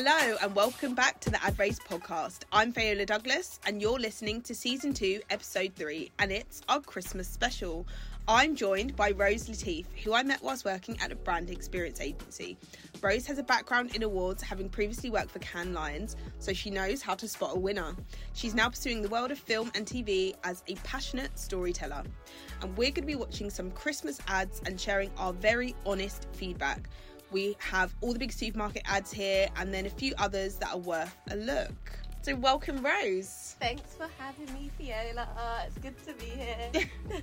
[0.00, 2.42] Hello and welcome back to the Ad Race podcast.
[2.52, 7.26] I'm Fayola Douglas and you're listening to season 2, episode 3, and it's our Christmas
[7.26, 7.84] special.
[8.28, 12.56] I'm joined by Rose Latiff, who I met whilst working at a brand experience agency.
[13.02, 17.02] Rose has a background in awards, having previously worked for Cannes Lions, so she knows
[17.02, 17.96] how to spot a winner.
[18.34, 22.04] She's now pursuing the world of film and TV as a passionate storyteller.
[22.62, 26.88] And we're going to be watching some Christmas ads and sharing our very honest feedback.
[27.30, 30.78] We have all the big supermarket ads here and then a few others that are
[30.78, 31.98] worth a look.
[32.22, 33.56] So, welcome, Rose.
[33.60, 35.28] Thanks for having me, Fayola.
[35.36, 37.22] Uh, it's good to be here.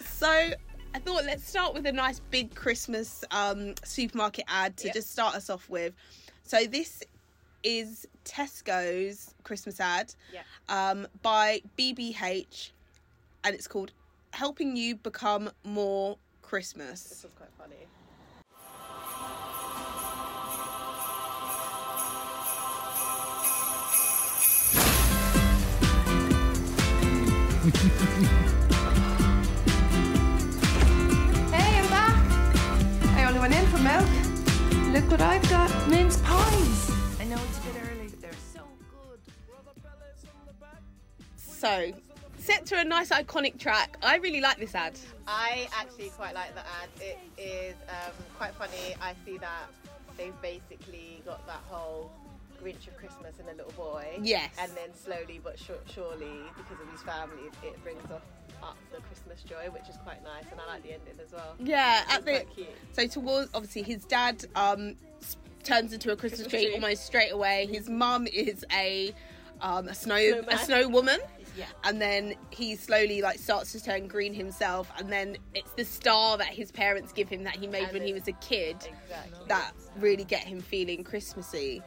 [0.00, 4.94] So, I thought let's start with a nice big Christmas um, supermarket ad to Yep.
[4.94, 5.94] just start us off with.
[6.44, 7.02] So, this
[7.64, 10.42] is Tesco's Christmas ad yeah.
[10.68, 12.70] um, by BBH
[13.44, 13.92] and it's called
[14.32, 17.02] Helping You Become More Christmas.
[17.04, 17.76] This was quite funny.
[27.62, 27.68] Hey,
[31.78, 32.16] I'm back.
[33.14, 34.04] I only went in for milk.
[34.92, 35.70] Look what I've got.
[35.88, 36.90] Mince pies.
[37.20, 39.20] I know it's a bit early, but they're so good.
[41.36, 41.92] So,
[42.36, 43.96] set to a nice iconic track.
[44.02, 44.98] I really like this ad.
[45.28, 46.88] I actually quite like the ad.
[47.00, 48.96] It is um, quite funny.
[49.00, 49.68] I see that
[50.16, 52.10] they've basically got that whole
[52.62, 54.18] Grinch of Christmas and a little boy.
[54.22, 54.50] Yes.
[54.60, 58.22] And then slowly but su- surely, because of his family, it brings up,
[58.62, 60.44] up the Christmas joy, which is quite nice.
[60.50, 61.54] And I like the ending as well.
[61.58, 62.44] Yeah, at the
[62.92, 64.94] so towards obviously his dad um
[65.64, 66.74] turns into a Christmas Christmas tree tree.
[66.74, 67.68] almost straight away.
[67.70, 69.12] His mum is a
[69.60, 71.18] um a snow a snow woman.
[71.56, 71.66] Yeah.
[71.84, 76.38] And then he slowly like starts to turn green himself, and then it's the star
[76.38, 79.48] that his parents give him that he made And when he was a kid Exactly.
[79.48, 81.82] that really get him feeling Christmassy.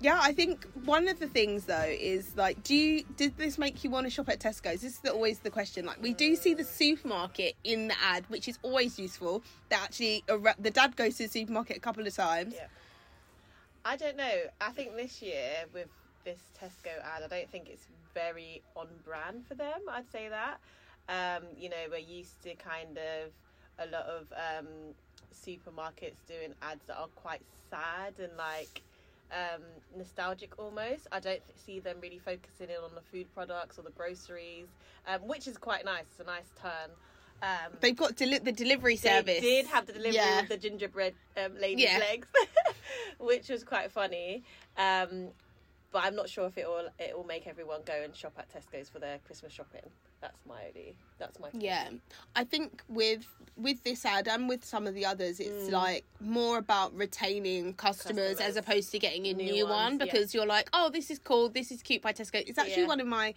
[0.00, 3.82] Yeah, I think one of the things though is like, do you did this make
[3.82, 4.80] you want to shop at Tesco's?
[4.80, 5.84] This is the, always the question.
[5.86, 9.42] Like, we do see the supermarket in the ad, which is always useful.
[9.70, 12.54] That actually, the dad goes to the supermarket a couple of times.
[12.56, 12.66] Yeah.
[13.84, 14.34] I don't know.
[14.60, 15.88] I think this year with
[16.24, 19.80] this Tesco ad, I don't think it's very on brand for them.
[19.90, 20.58] I'd say that.
[21.08, 23.32] Um, you know, we're used to kind of
[23.78, 24.66] a lot of um,
[25.34, 28.82] supermarkets doing ads that are quite sad and like
[29.32, 29.62] um,
[29.96, 31.06] nostalgic almost.
[31.12, 34.66] I don't see them really focusing in on the food products or the groceries,
[35.06, 36.04] um, which is quite nice.
[36.10, 36.90] It's a nice turn.
[37.40, 39.24] Um, They've got deli- the delivery service.
[39.36, 40.40] they did have the delivery Yeah.
[40.40, 41.98] with the gingerbread um, lady's Yeah.
[41.98, 42.26] legs,
[43.18, 44.42] which was quite funny.
[44.76, 45.28] Um,
[45.92, 48.48] but I'm not sure if it will it will make everyone go and shop at
[48.52, 49.82] Tesco's for their Christmas shopping.
[50.20, 50.94] That's my only.
[51.18, 51.48] That's my.
[51.52, 51.90] Yeah,
[52.34, 53.24] I think with
[53.56, 55.72] with this ad and with some of the others, it's Mm.
[55.72, 60.04] like more about retaining customers, as opposed to getting a new, New one ones, yeah.
[60.04, 62.42] because you're like, oh, this is cool, this is cute by Tesco.
[62.46, 62.88] It's actually Yeah.
[62.88, 63.34] one of my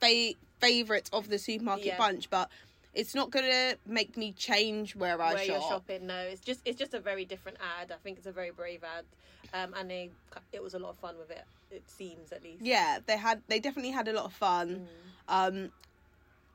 [0.00, 1.98] fa- favorites of the supermarket Yeah.
[1.98, 2.48] bunch, but
[2.94, 5.48] it's not gonna make me change where I Where shop.
[5.60, 7.90] you're shopping, no, it's just it's just a very different ad.
[7.92, 9.04] I think it's a very brave ad,
[9.52, 10.10] um, and they
[10.52, 11.44] it was a lot of fun with it.
[11.72, 12.62] It seems at least.
[12.62, 14.86] Yeah, they had they definitely had a lot of fun.
[15.28, 15.48] Mm.
[15.64, 15.72] Um,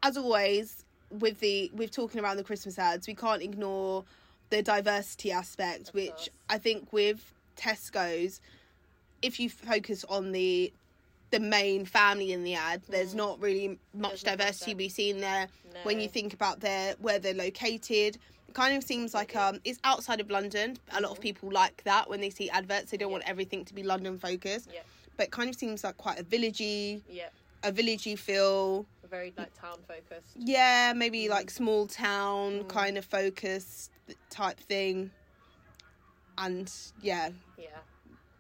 [0.04, 4.04] as always, with the with talking around the Christmas ads, we can't ignore
[4.50, 6.30] the diversity aspect, Of which course.
[6.50, 8.42] I think with Tesco's,
[9.22, 10.72] if you focus on the
[11.32, 13.18] the main family in the ad, there's Mm.
[13.18, 15.48] not really much There's diversity we see in there.
[15.84, 18.18] When you think about their where they're located,
[18.50, 20.78] it kind of seems like um it's outside of London.
[20.92, 21.22] A lot of Mhm.
[21.22, 22.92] people like that when they see adverts.
[22.92, 23.14] They don't Yeah.
[23.14, 24.70] want everything to be London focused.
[24.74, 24.82] Yeah.
[25.16, 27.30] But it kind of seems like quite a villagey, Yeah,
[27.64, 28.86] a villagey feel.
[29.12, 30.36] Very like town focused.
[30.38, 32.70] Yeah, maybe like small town Mm.
[32.70, 33.92] kind of focused
[34.32, 35.12] type thing.
[36.38, 37.68] And yeah, Yeah,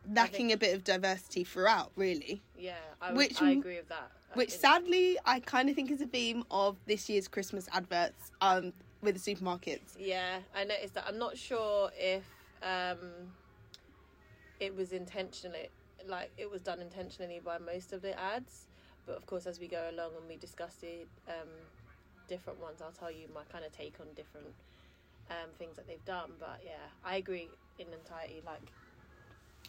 [0.10, 2.42] lacking a bit of diversity throughout, really.
[2.58, 2.78] yeah.
[3.02, 4.10] I would, Which I agree with that.
[4.34, 7.68] I Which think- sadly, I kind of think is a theme of this year's Christmas
[7.74, 8.72] adverts um,
[9.02, 9.96] with the supermarkets.
[10.00, 11.06] Yeah, I noticed that.
[11.06, 12.24] I'm not sure if
[12.64, 12.98] um,
[14.60, 15.68] it was intentionally,
[16.08, 18.68] like it was done intentionally by most of the ads.
[19.12, 21.50] But of course, as we go along and we discuss the um,
[22.30, 24.48] different ones, I'll tell you my kind of take on different
[25.30, 26.32] um, things that they've done.
[26.40, 28.42] But yeah, I agree in entirety.
[28.46, 28.72] Like,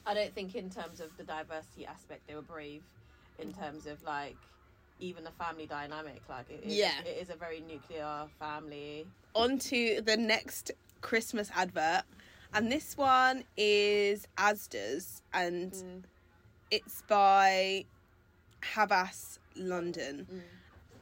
[0.06, 2.85] I don't think in terms of the diversity aspect they were brave.
[3.41, 4.37] In terms of like
[5.00, 7.00] even the family dynamic, like it is, Yeah.
[7.05, 9.09] it is a very nuclear family.
[9.35, 12.05] On to the next Christmas advert.
[12.55, 16.05] And this one is Asda's, and Mm.
[16.71, 17.87] it's by
[18.62, 20.26] Havas London.
[20.32, 20.41] Mm.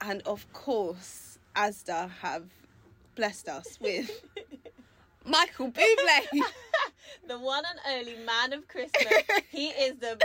[0.02, 2.44] And of course, Asda have
[3.14, 4.10] blessed us with
[5.24, 6.20] Michael Bublé.
[7.28, 9.04] the one and only man of Christmas.
[9.50, 10.16] he is the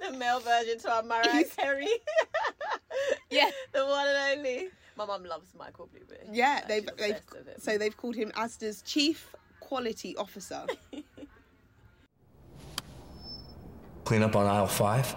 [0.00, 1.86] the male version to our Mariah He's- Carey.
[3.30, 3.50] Yeah.
[3.72, 4.68] the one and only.
[4.96, 6.26] My mum loves Michael Blueberry.
[6.32, 7.54] Yeah, Like, they've they've obsessed with him.
[7.58, 10.64] so they've called him Asda's chief quality officer.
[14.04, 15.14] Clean up on aisle five.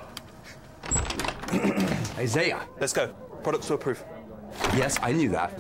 [2.18, 2.62] Isaiah.
[2.80, 3.07] Let's go.
[3.44, 4.03] Products to approve.
[4.75, 5.59] Yes, I knew that.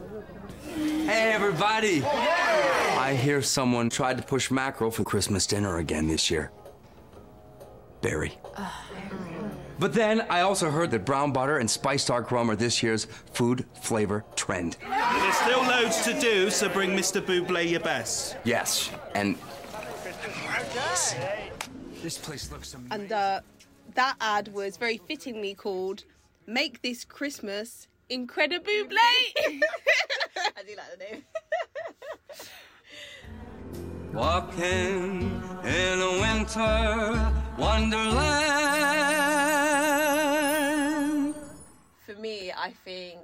[0.75, 2.03] Hey, everybody.
[2.03, 6.51] I hear someone tried to push mackerel for Christmas dinner again this year.
[8.01, 8.37] Barry.
[9.79, 13.05] But then I also heard that brown butter and spiced dark rum are this year's
[13.31, 14.75] food flavor trend.
[14.81, 17.21] There's still loads to do, so bring Mr.
[17.21, 18.35] Buble your best.
[18.43, 19.37] Yes, and
[22.03, 22.91] this place looks amazing.
[22.91, 23.39] and uh,
[23.95, 26.03] that ad was very fittingly called
[26.45, 29.61] "Make This Christmas Incredible." I
[30.67, 31.23] do like the name.
[34.13, 38.55] Walking in a winter wonderland.
[42.05, 43.19] For me, I think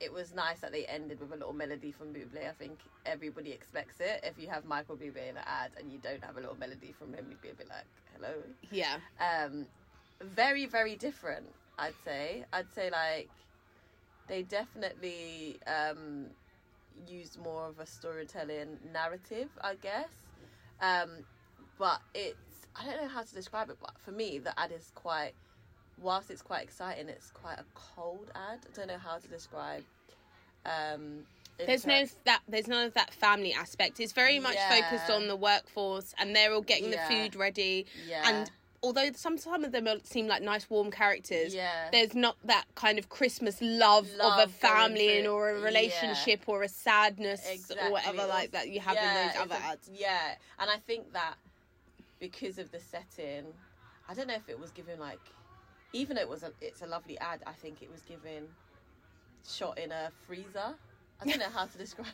[0.00, 2.48] it was nice that they ended with a little melody from Buble.
[2.48, 4.20] I think everybody expects it.
[4.24, 6.94] If you have Michael Buble in an ad and you don't have a little melody
[6.98, 7.84] from him, you'd be a bit like,
[8.16, 8.32] hello.
[8.72, 9.66] yeah, um,
[10.22, 11.46] very very different
[11.78, 13.28] i'd say i'd say like
[14.28, 16.26] they definitely um,
[17.08, 20.08] used more of a storytelling narrative i guess
[20.80, 21.10] um,
[21.78, 24.92] but it's i don't know how to describe it but for me the ad is
[24.94, 25.32] quite
[26.00, 29.82] whilst it's quite exciting it's quite a cold ad i don't know how to describe
[30.66, 31.24] um,
[31.66, 34.00] there's no that there's none of that family aspect.
[34.00, 37.06] It's very much focused on the workforce, and they're all getting Yeah.
[37.06, 37.86] the food ready.
[38.06, 38.28] Yeah.
[38.28, 38.50] And
[38.82, 41.90] although some some of them are- seem like nice warm characters, Yeah.
[41.90, 45.64] there's not that kind of Christmas love, Love of a family and or a yeah.
[45.64, 47.86] relationship or a sadness exactly.
[47.88, 49.90] or whatever like that you have yeah, in those other a- ads.
[49.92, 51.34] Yeah, and I think that
[52.18, 53.46] because of the setting,
[54.08, 55.20] I don't know if it was given like,
[55.92, 57.40] even though it was a, it's a lovely ad.
[57.46, 58.48] I think it was given
[59.48, 60.74] shot in a freezer.
[61.20, 62.06] I don't know how to describe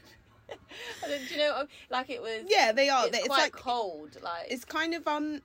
[0.48, 0.58] it.
[1.04, 1.66] I don't, do you know?
[1.90, 2.42] Like it was.
[2.48, 3.06] Yeah, they are.
[3.06, 4.16] It's, It's, quite like cold.
[4.22, 5.42] Like it's kind of um.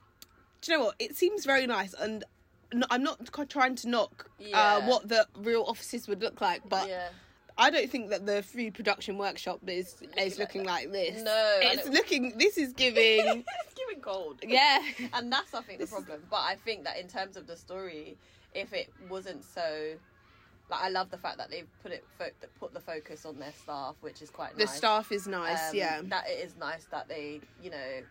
[0.62, 0.96] Do you know what?
[1.00, 2.24] It seems very nice, and
[2.72, 6.62] n- I'm not c- trying to knock uh, what the real offices would look like,
[6.70, 7.10] but yeah.
[7.58, 10.70] I don't think that the food production workshop is is looking that.
[10.70, 11.24] like this.
[11.24, 12.38] No, it's looking.
[12.38, 13.44] This is giving.
[13.66, 14.40] it's giving cold.
[14.48, 14.82] yeah,
[15.14, 16.22] and that's I think the problem.
[16.30, 18.18] But I think that in terms of the story,
[18.54, 19.96] if it wasn't so,
[20.70, 23.54] like I love the fact that they've put it fo- put the focus on their
[23.64, 24.70] staff, which is quite nice.
[24.72, 25.72] the staff is nice.
[25.72, 28.02] Um, yeah, that it is nice that they, you know,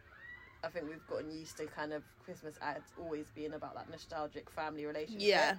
[0.62, 4.50] I think we've gotten used to kind of Christmas ads always being about that nostalgic
[4.50, 5.20] family relationship.
[5.28, 5.54] Yeah.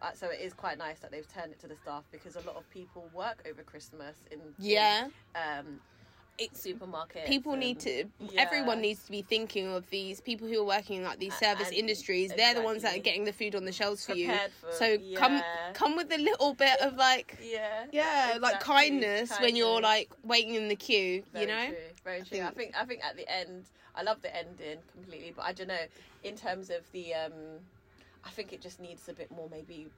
[0.00, 2.40] Uh, so it is quite nice that they've turned it to the staff because a
[2.40, 5.08] lot of people work over Christmas in in, Yeah.
[5.36, 5.80] um
[6.38, 7.26] it's supermarkets.
[7.26, 10.96] people need to and- everyone needs to be thinking of these people who are working
[10.96, 13.64] in like these service and- industries they're the ones that are getting the food on
[13.66, 15.72] the shelves for you for- so come yeah.
[15.74, 17.84] come with a little bit of like Yeah.
[17.92, 21.76] yeah like exactly, kindness when you're like waiting in the queue Very you know true,
[22.02, 22.38] very true.
[22.40, 25.52] I think- think I think at the end, I love the ending completely, but I
[25.52, 25.86] don't know
[26.22, 27.14] in terms of the.
[27.14, 27.32] um
[28.24, 29.48] I think it just needs a bit more.
[29.50, 29.88] Maybe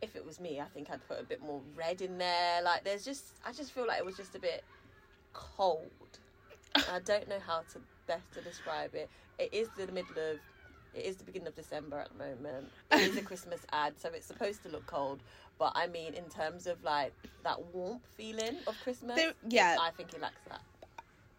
[0.00, 2.62] if it was me, I think I'd put a bit more red in there.
[2.62, 4.62] Like there's just, I just feel like it was just a bit
[5.32, 5.90] cold.
[6.76, 9.10] I don't know how to best to describe it.
[9.38, 10.38] It is the middle of.
[10.94, 12.68] It is the beginning of December at the moment.
[12.92, 15.20] It is a Christmas ad, so it's supposed to look cold.
[15.58, 17.12] But I mean, in terms of like
[17.44, 19.76] that warmth feeling of Christmas, There- yeah.
[19.80, 20.60] I think it lacks that.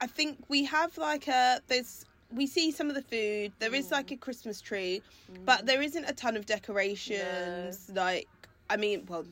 [0.01, 3.51] I think we have like a there's we see some of the food.
[3.57, 3.91] There is Mm.
[3.91, 5.01] like a christmas tree
[5.45, 7.89] but there isn't a ton of decorations.
[7.93, 8.27] Like
[8.69, 9.25] i mean well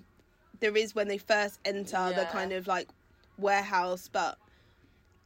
[0.59, 2.87] there is when they first enter the kind of like
[3.37, 4.37] warehouse but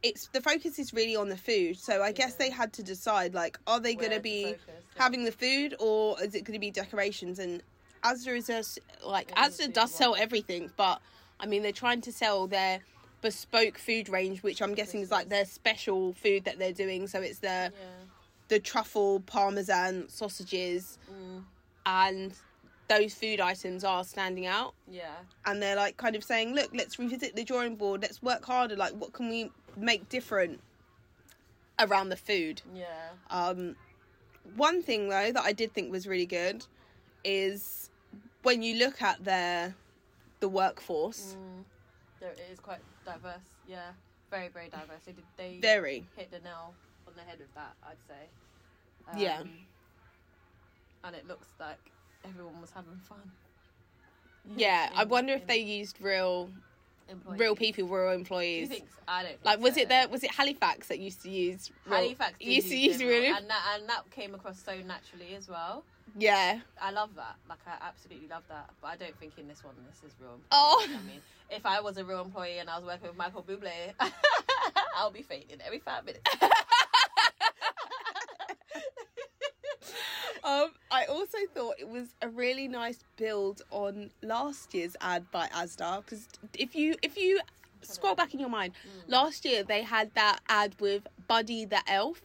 [0.02, 1.78] it's the focus is really on the food.
[1.78, 4.74] So i guess they had to decide like are they going to be focus, yeah.
[5.02, 7.38] having the food or is it going to be decorations?
[7.38, 7.62] And
[8.04, 11.00] asda is a like It is a asda does sell everything but
[11.40, 12.80] i mean they're trying to sell their
[13.22, 17.06] bespoke food range which i'm guessing is like their special food that they're doing.
[17.06, 18.04] So it's the Yeah.
[18.48, 21.44] the truffle parmesan sausages Mm,
[21.86, 22.34] and
[22.88, 24.74] those food items are standing out.
[24.86, 25.16] Yeah.
[25.46, 28.02] and they're like kind of saying look let's revisit the drawing board.
[28.02, 28.76] Let's work harder.
[28.76, 30.60] Like what can we make different
[31.78, 32.60] around the food?
[32.74, 33.10] Yeah.
[33.30, 33.76] um
[34.56, 36.66] one thing though that i did think was really good
[37.24, 37.88] is
[38.42, 39.74] when you look at their
[40.40, 41.64] the workforce Mm,
[42.20, 43.40] there it is quite diverse.
[43.68, 43.90] Yeah.
[44.30, 45.02] Very, very diverse.
[45.04, 46.74] They did they very hit the nail
[47.06, 49.20] on the head with that, I'd say.
[49.20, 49.40] Yeah.
[49.40, 49.50] Um,
[51.04, 51.78] And it looks like
[52.24, 53.18] everyone was having fun.
[54.56, 56.50] yeah i wonder if in- they used real
[57.08, 57.40] Employees.
[57.40, 58.68] real people, real Do you employees.
[58.68, 58.88] think?
[58.88, 59.02] so?
[59.08, 59.44] I don't.
[59.44, 59.80] Like, was so.
[59.82, 60.08] it there?
[60.08, 61.70] Was it Halifax that used to use?
[61.84, 63.34] real- Halifax used to use use real?
[63.36, 65.84] and that and that came across so naturally as well.
[66.18, 66.60] Yeah.
[66.80, 67.36] I love that.
[67.48, 68.70] Like I absolutely love that.
[68.80, 70.32] But I don't think in this one this is real.
[70.34, 70.48] Employees.
[70.52, 70.84] Oh.
[70.88, 73.94] I mean, if I was a real employee and I was working with Michael Bublé,
[74.96, 76.28] I'll be fainting every five minutes.
[80.44, 85.46] Um, I also thought it was a really nice build on last year's ad by
[85.48, 86.26] Asda because
[86.58, 87.40] if you if you
[87.82, 88.72] scroll back in your mind,
[89.06, 92.20] last year they had that ad with Buddy the Elf,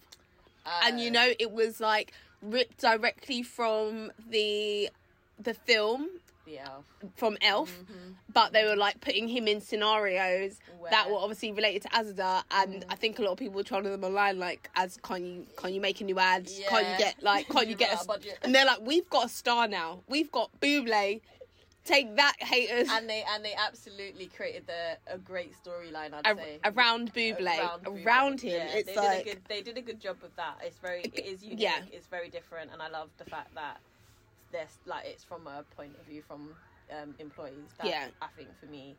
[0.83, 4.89] and you Uh, know it was like ripped directly from the
[5.39, 6.09] the film
[6.55, 6.85] elf.
[7.15, 8.11] from Elf, mm-hmm.
[8.33, 12.73] but they were like putting him in scenarios that were obviously related to Asda, and
[12.75, 12.91] mm-hmm.
[12.91, 15.73] I think a lot of people were trying them online like, "As can you can
[15.73, 16.49] you make a new ad?
[16.69, 18.39] Can't you get like can't you get a a budget.
[18.43, 20.01] And they're like, "We've got a star now.
[20.07, 21.21] We've got Buble.
[21.87, 26.13] Take that, haters." And they and they absolutely created the a great storyline.
[26.13, 28.05] I'd Ar- say around Buble, Buble.
[28.05, 30.35] around him, Yeah, it's they like did a good, they did a good job with
[30.35, 30.57] that.
[30.63, 31.61] It's very it is unique.
[31.61, 31.81] Yeah.
[31.91, 33.77] It's very different, and I love the fact that
[34.51, 36.49] there's like it's from a point of view from
[36.91, 37.71] um, employees.
[37.77, 38.07] That Yeah.
[38.21, 38.95] I think for me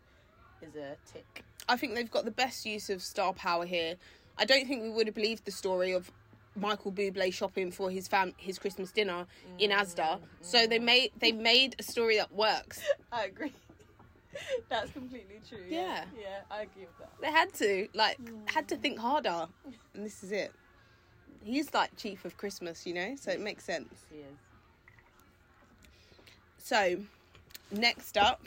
[0.62, 1.45] is a tick.
[1.68, 3.97] I think they've got the best use of star power here.
[4.38, 6.11] I don't think we would have believed the story of
[6.61, 9.27] Michael Bublé shopping for his fam his Christmas dinner
[9.59, 9.79] in mm.
[9.79, 10.19] Asda.
[10.41, 12.81] So they made they made a story that works.
[13.12, 13.53] I agree.
[14.69, 15.65] That's completely true.
[15.69, 15.79] Yeah.
[15.79, 17.11] Yeah, yeah, I agree with that.
[17.21, 18.83] They had to like had to mm.
[18.83, 19.47] think harder,
[19.95, 20.53] and this is it.
[21.43, 24.05] He's like chief of Christmas, you know, so it makes sense.
[24.11, 24.37] He is.
[26.59, 26.99] So,
[27.71, 28.47] next up,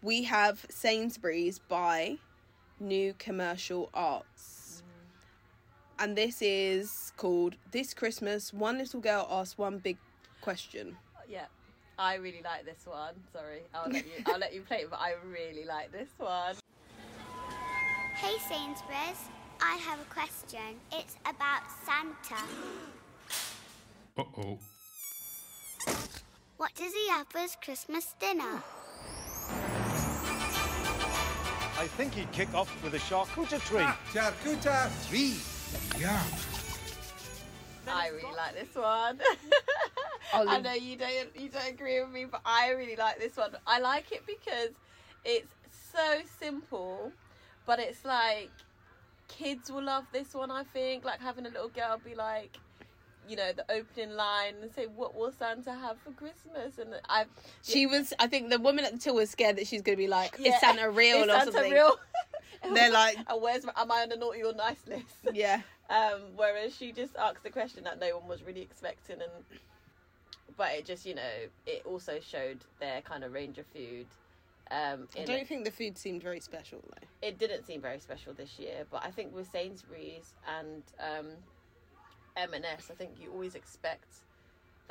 [0.00, 2.16] we have Sainsbury's by
[2.80, 4.61] New Commercial Arts.
[5.98, 9.98] And this is called This Christmas One Little Girl Asks One Big
[10.40, 10.96] Question.
[11.28, 11.46] Yeah.
[11.98, 13.14] I really like this one.
[13.32, 14.24] Sorry, I'll let you.
[14.26, 16.56] I'll let you play it, but I really like this one.
[18.16, 19.28] Hey Sainsbury's,
[19.60, 20.80] I have a question.
[20.92, 22.42] It's about Santa.
[24.16, 24.58] Uh oh.
[26.56, 28.62] What does he have for his Christmas dinner?
[31.78, 33.86] I think he'd kick off with a charcuterie tree.
[34.12, 35.51] Charcuta 3.
[35.98, 36.22] Yeah.
[37.88, 39.20] I really like this one.
[40.34, 40.48] Ollie.
[40.48, 43.50] I know you don't you don't agree with me, but I really like this one.
[43.66, 44.70] I like it because
[45.24, 45.48] it's
[45.92, 47.12] so simple,
[47.66, 48.50] but it's like
[49.28, 50.50] kids will love this one.
[50.50, 52.56] I think like having a little girl be like,
[53.28, 57.26] you know, the opening line and say, "What will Santa have for Christmas?" And I,
[57.62, 60.02] She was, I think the woman at the till was scared that she's going to
[60.02, 60.54] be like, Yeah.
[60.54, 61.72] Is Santa real Is or Santa something?
[61.72, 61.96] real?
[62.74, 65.04] They're like, and where's my, am I on the naughty or nice list?
[65.32, 65.62] Yeah.
[65.90, 69.30] Um, whereas she just asked a question that no one was really expecting, and
[70.56, 74.06] but it just you know it also showed their kind of range of food.
[74.70, 75.48] Um, I don't it.
[75.48, 77.06] think the food seemed very special though.
[77.28, 81.26] it didn't seem very special this year, but I think with Sainsbury's and um,
[82.36, 84.06] M&S, I think you always expect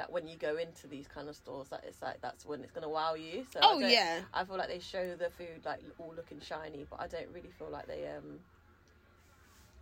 [0.02, 2.72] that when you go into these kind of stores, that it's like that's when it's
[2.72, 3.46] going to wow you.
[3.46, 4.20] So Oh, don't- yeah.
[4.34, 7.52] I feel like they show the food like all looking shiny, but I don't really
[7.52, 8.40] feel like they um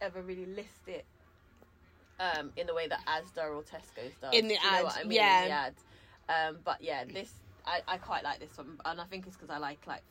[0.01, 1.05] ever really list it
[2.19, 4.35] um in the way that Asda or Tesco's does.
[4.35, 5.11] In the Do you ad, I mean?
[5.15, 5.43] yeah.
[5.45, 5.85] The ads.
[6.27, 7.33] Um, but yeah, this
[7.65, 10.03] I, I quite like this one, and I think it's because I like like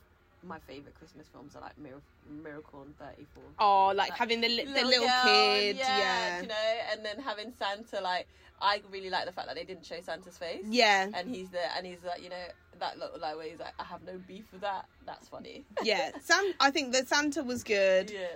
[0.47, 2.00] my favorite Christmas films are like Mir-
[2.42, 3.45] Miracle on Thirty Four.
[3.59, 5.76] Oh, like having the, li- the little girl, kid.
[5.76, 6.40] yeah, Yeah.
[6.42, 8.26] you know, and then having Santa like
[8.61, 10.64] I really like the fact that they didn't show Santa's face.
[10.68, 11.09] Yeah.
[11.14, 12.45] And he's there, and he's like, you know,
[12.80, 14.87] that look like where he's like, I have no beef with that.
[15.07, 15.64] That's funny.
[15.83, 16.11] yeah.
[16.21, 18.11] Sam, I think that Santa was good.
[18.11, 18.26] yeah.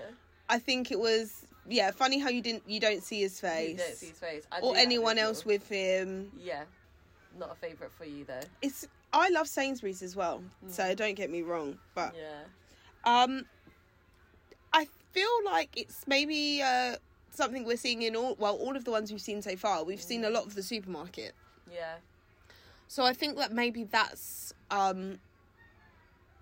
[0.48, 3.76] I think it was yeah funny how you didn't you don't see his face You
[3.76, 4.44] don't see his face.
[4.50, 6.30] I or anyone else with him.
[6.38, 6.64] Yeah.
[7.38, 8.40] Not a favourite for you though.
[8.60, 12.44] It's I love Sainsbury's as well, so don't get me wrong, but Yeah.
[13.04, 13.44] um,
[14.72, 16.96] I feel like it's maybe uh
[17.30, 19.84] something we're seeing in all well all of the ones we've seen so far.
[19.84, 21.34] We've seen a lot of the supermarket,
[21.70, 21.96] Yeah.
[22.88, 25.18] so I think that maybe that's um.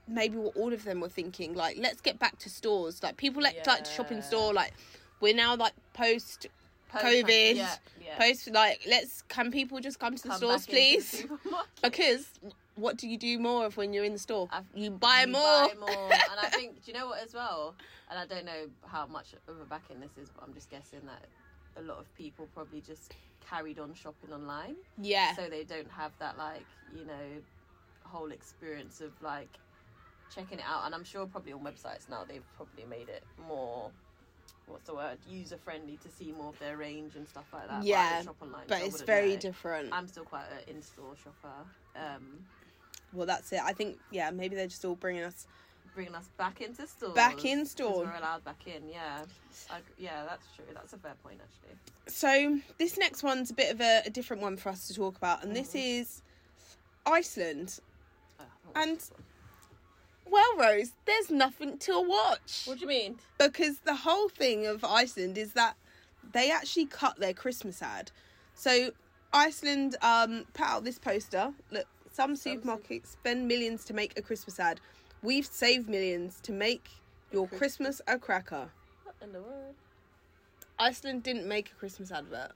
[0.09, 3.01] Maybe what all of them were thinking, like, let's get back to stores.
[3.01, 4.53] Like, people like, like to shop in store.
[4.53, 4.73] Like,
[5.21, 6.49] we're now like post
[6.93, 7.75] Post- COVID, Yeah.
[8.05, 8.19] yeah.
[8.19, 11.51] post like let's can people just come to the Come stores back into the please
[11.83, 12.27] because
[12.75, 15.29] what do you do more of when you're in the store I've- you buy You
[15.29, 16.13] more buy more.
[16.13, 17.75] and I think, do you know what as well?
[18.11, 21.01] And I don't know how much of a backing this is, but I'm just guessing
[21.07, 21.25] that
[21.77, 23.13] a lot of people probably just
[23.49, 24.75] carried on shopping online.
[24.99, 26.65] yeah So they don't have that, like,
[26.97, 27.41] you know,
[28.03, 29.49] whole experience of, like,
[30.35, 30.87] checking it out.
[30.87, 33.91] And I'm sure probably on websites now they've probably made it more.
[34.67, 35.19] What's the word?
[35.29, 37.79] User friendly to see more of their range and stuff like that.
[37.81, 39.41] But yeah shop online, but I it's very know.
[39.41, 41.55] different I'm still quite an in-store shopper.
[41.97, 42.45] Um,
[43.13, 45.49] well that's it i think yeah maybe they're just all bringing us
[45.97, 47.13] bringing us back into store.
[47.15, 48.05] Back in store.
[48.05, 48.89] We're allowed back in.
[48.89, 49.25] Yeah,
[49.69, 50.65] I, yeah, that's true.
[50.73, 51.77] That's a fair point, actually.
[52.07, 55.17] So this next one's a bit of a, a different one for us to talk
[55.17, 55.63] about, and Mm-hmm.
[55.63, 56.23] this is
[57.05, 57.81] Iceland.
[58.39, 58.45] Oh,
[58.77, 59.23] And watched this one.
[60.29, 63.19] Well, Rose, there's nothing to watch what do you mean?
[63.39, 65.77] because the whole thing of Iceland is that
[66.33, 68.11] they actually cut their Christmas ad.
[68.55, 68.91] So
[69.33, 71.53] Iceland um, put out this poster.
[71.71, 74.81] Look, some supermarkets spend millions to make a Christmas ad.
[75.23, 76.89] We've saved millions to make
[77.33, 78.69] your Christmas a cracker.
[79.05, 79.75] What in the world?
[80.79, 82.53] Iceland didn't make a Christmas advert.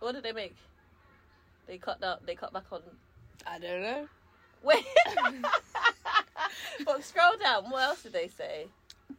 [0.00, 0.56] What did they make?
[1.66, 2.18] They cut down.
[2.24, 2.80] They cut back on.
[3.46, 4.08] I don't know.
[4.62, 4.84] Wait.
[6.84, 7.70] but scroll down.
[7.70, 8.66] What else did they say?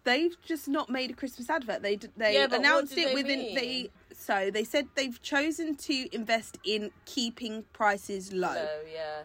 [0.03, 1.81] they've just not made a Christmas advert.
[1.81, 3.55] They d- they Yeah, announced did it they within mean?
[3.55, 8.53] they so they said they've chosen to invest in keeping prices low.
[8.53, 9.23] So yeah,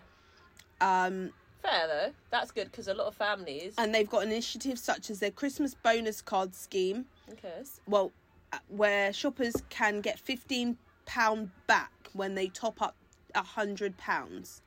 [0.80, 2.12] Um fair though.
[2.30, 3.75] That's good because a lot of families.
[3.78, 7.62] and they've got initiatives such as their Christmas bonus card scheme, Okay.
[7.87, 8.11] well
[8.52, 12.97] uh, where shoppers can get 15 pound back when they top up
[13.35, 14.62] a 100 pounds.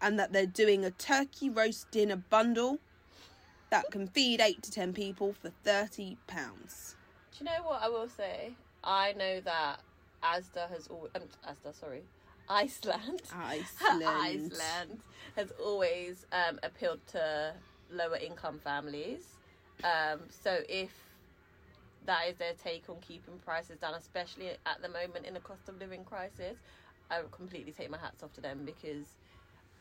[0.00, 2.78] And that they're doing a turkey roast dinner bundle
[3.70, 6.96] that can feed 8 to 10 people for 30 pounds.
[7.32, 8.52] Do you know what I will say?
[8.84, 9.80] I know that
[10.22, 11.10] Asda has always.
[11.14, 12.02] Um, Asda, sorry,
[12.48, 13.22] Iceland.
[13.34, 14.04] Iceland.
[14.06, 15.00] Iceland
[15.36, 17.52] has always um, appealed to
[17.90, 19.22] lower income families.
[19.84, 20.90] Um, so if
[22.06, 25.68] that is their take on keeping prices down, especially at the moment in a cost
[25.68, 26.56] of living crisis,
[27.10, 29.06] I would completely take my hats off to them because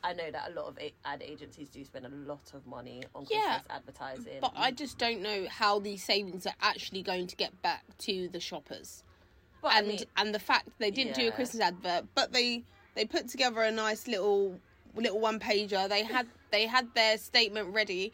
[0.05, 3.25] I know that a lot of ad agencies do spend a lot of money on
[3.29, 4.37] Yeah, Christmas advertising.
[4.39, 8.29] But I just don't know how these savings are actually going to get back to
[8.29, 9.03] the shoppers.
[9.63, 12.63] But I and mean- and the fact they didn't do a Christmas advert, but they
[12.93, 14.59] they put together a nice little
[14.93, 15.89] little one pager.
[15.89, 18.13] They had they had their statement ready.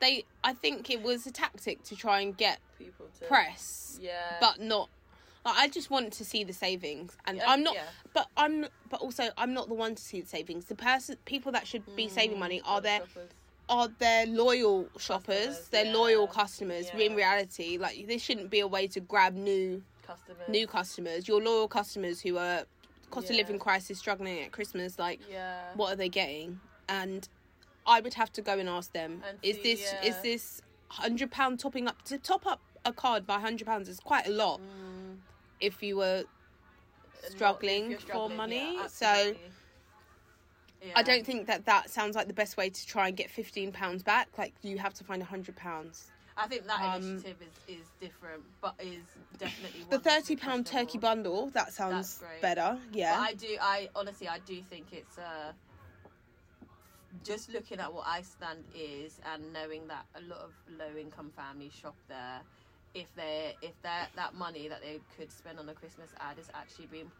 [0.00, 4.36] They I think it was a tactic to try and get people to press, Yeah.
[4.40, 4.90] but not.
[5.44, 7.74] Like, I just want to see the savings, and Yeah, I'm not.
[7.74, 7.84] yeah.
[8.14, 8.66] But I'm.
[8.88, 10.66] But also, I'm not the one to see the savings.
[10.66, 13.30] The person, people that should be saving mm, money are their shoppers.
[13.68, 15.92] are their loyal shoppers, Customers, their yeah.
[15.92, 16.90] loyal customers.
[16.96, 20.48] In reality, like this shouldn't be a way to grab new customers.
[20.48, 21.26] new customers.
[21.26, 22.64] Your loyal customers who are
[23.10, 25.60] cost of living crisis struggling at Christmas, like Yeah.
[25.74, 26.60] what are they getting?
[26.88, 27.28] And
[27.86, 31.30] I would have to go and ask them: And Is see, this is this hundred
[31.30, 34.60] pound topping up to top up a card by hundred pounds is quite a lot
[34.60, 35.01] mm.
[35.62, 36.24] If you were.
[37.22, 38.74] Not struggling for money.
[38.74, 39.52] yeah, so absolutely.
[40.96, 43.70] I don't think that that sounds like the best way to try and get fifteen
[43.70, 44.28] pounds back.
[44.36, 46.10] Like you have to find hundred pounds.
[46.36, 47.36] I think that um, initiative
[47.68, 49.04] is, is different, but is
[49.38, 52.78] definitely The thirty pound turkey bundle that sounds better.
[52.92, 53.16] Yeah.
[53.16, 53.56] But I do.
[53.60, 55.52] I honestly, I do think it's uh,
[57.22, 61.72] just looking at what Iceland is and knowing that a lot of low income families
[61.72, 62.40] shop there.
[62.94, 66.50] If they if that that money that they could spend on a Christmas ad is
[66.54, 67.10] actually being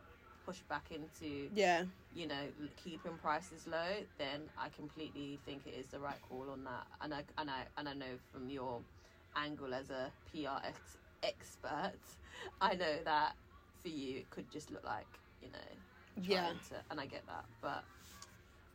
[0.45, 1.85] pushed back into yeah.
[2.13, 6.65] you know keeping prices low, then I completely think it is the right call on
[6.65, 6.87] that.
[7.01, 8.83] And I and I and I know from your
[9.37, 11.99] angle as a PR ex- expert,
[12.61, 13.37] I know that
[13.83, 15.59] for you it could just look like you know
[16.17, 16.53] Yeah.
[16.69, 17.85] to, and I get that, but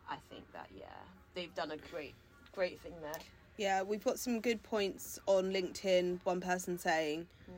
[0.07, 1.03] I think that yeah,
[1.35, 2.15] they've done a great
[2.53, 3.21] great thing there.
[3.57, 6.19] Yeah, we've got some good points on LinkedIn.
[6.23, 7.53] One person saying, mm.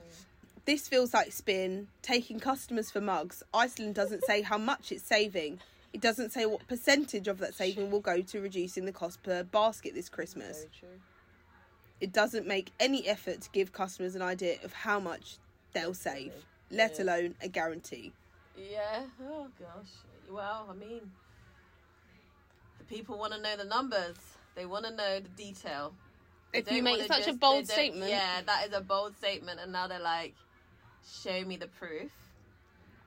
[0.66, 3.42] This feels like spin, taking customers for mugs.
[3.54, 5.60] Iceland doesn't say how much it's saving.
[5.94, 9.44] It doesn't say what percentage of that saving will go to reducing the cost per
[9.44, 10.68] basket this Christmas.
[12.00, 15.38] It doesn't make any effort to give customers an idea of how much
[15.74, 16.34] they'll save,
[16.70, 17.04] let Yeah.
[17.04, 18.14] alone a guarantee.
[18.56, 19.06] Yeah.
[19.24, 19.90] Oh gosh.
[20.30, 21.12] Well, I mean,
[22.78, 24.18] the people want to know the numbers.
[24.60, 25.93] They want to know the detail.
[26.52, 28.10] They If you make such a bold statement.
[28.12, 30.36] yeah, that is a bold statement, and now they're like,
[31.24, 32.12] "Show me the proof."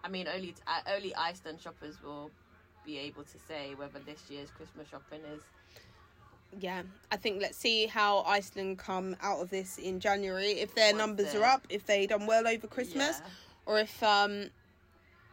[0.03, 2.31] I mean, only uh, only Iceland shoppers will
[2.87, 5.43] be able to say whether this year's Christmas shopping is.
[6.59, 10.53] Yeah, I think let's see how Iceland come out of this in January.
[10.53, 13.29] If their Once numbers are they're- up, if they done well over Christmas, Yeah.
[13.67, 14.49] or if um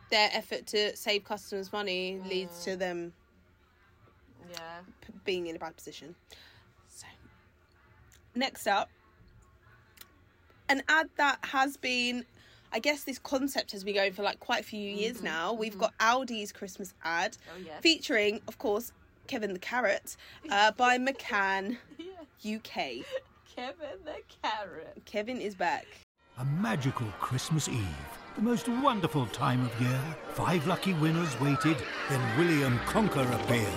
[0.09, 3.13] their effort to save customers money leads to them
[4.51, 4.79] Yeah.
[5.01, 6.15] p- being in a bad position.
[6.89, 7.05] So,
[8.35, 8.89] next up,
[10.67, 12.25] an ad that has been,
[12.71, 15.53] I guess, this concept has been going for like quite a few years now.
[15.53, 17.81] We've got Aldi's Christmas ad Oh yes.
[17.81, 18.91] featuring, of course,
[19.27, 20.15] Kevin the Carrot
[20.51, 22.55] uh, by McCann Yeah.
[22.57, 23.05] UK.
[23.55, 25.01] Kevin the carrot.
[25.05, 25.85] Kevin is back.
[26.37, 27.85] A magical Christmas Eve.
[28.35, 29.99] The most wonderful time of year.
[30.29, 31.75] Five lucky winners waited,
[32.09, 33.73] then William Conquer appeared.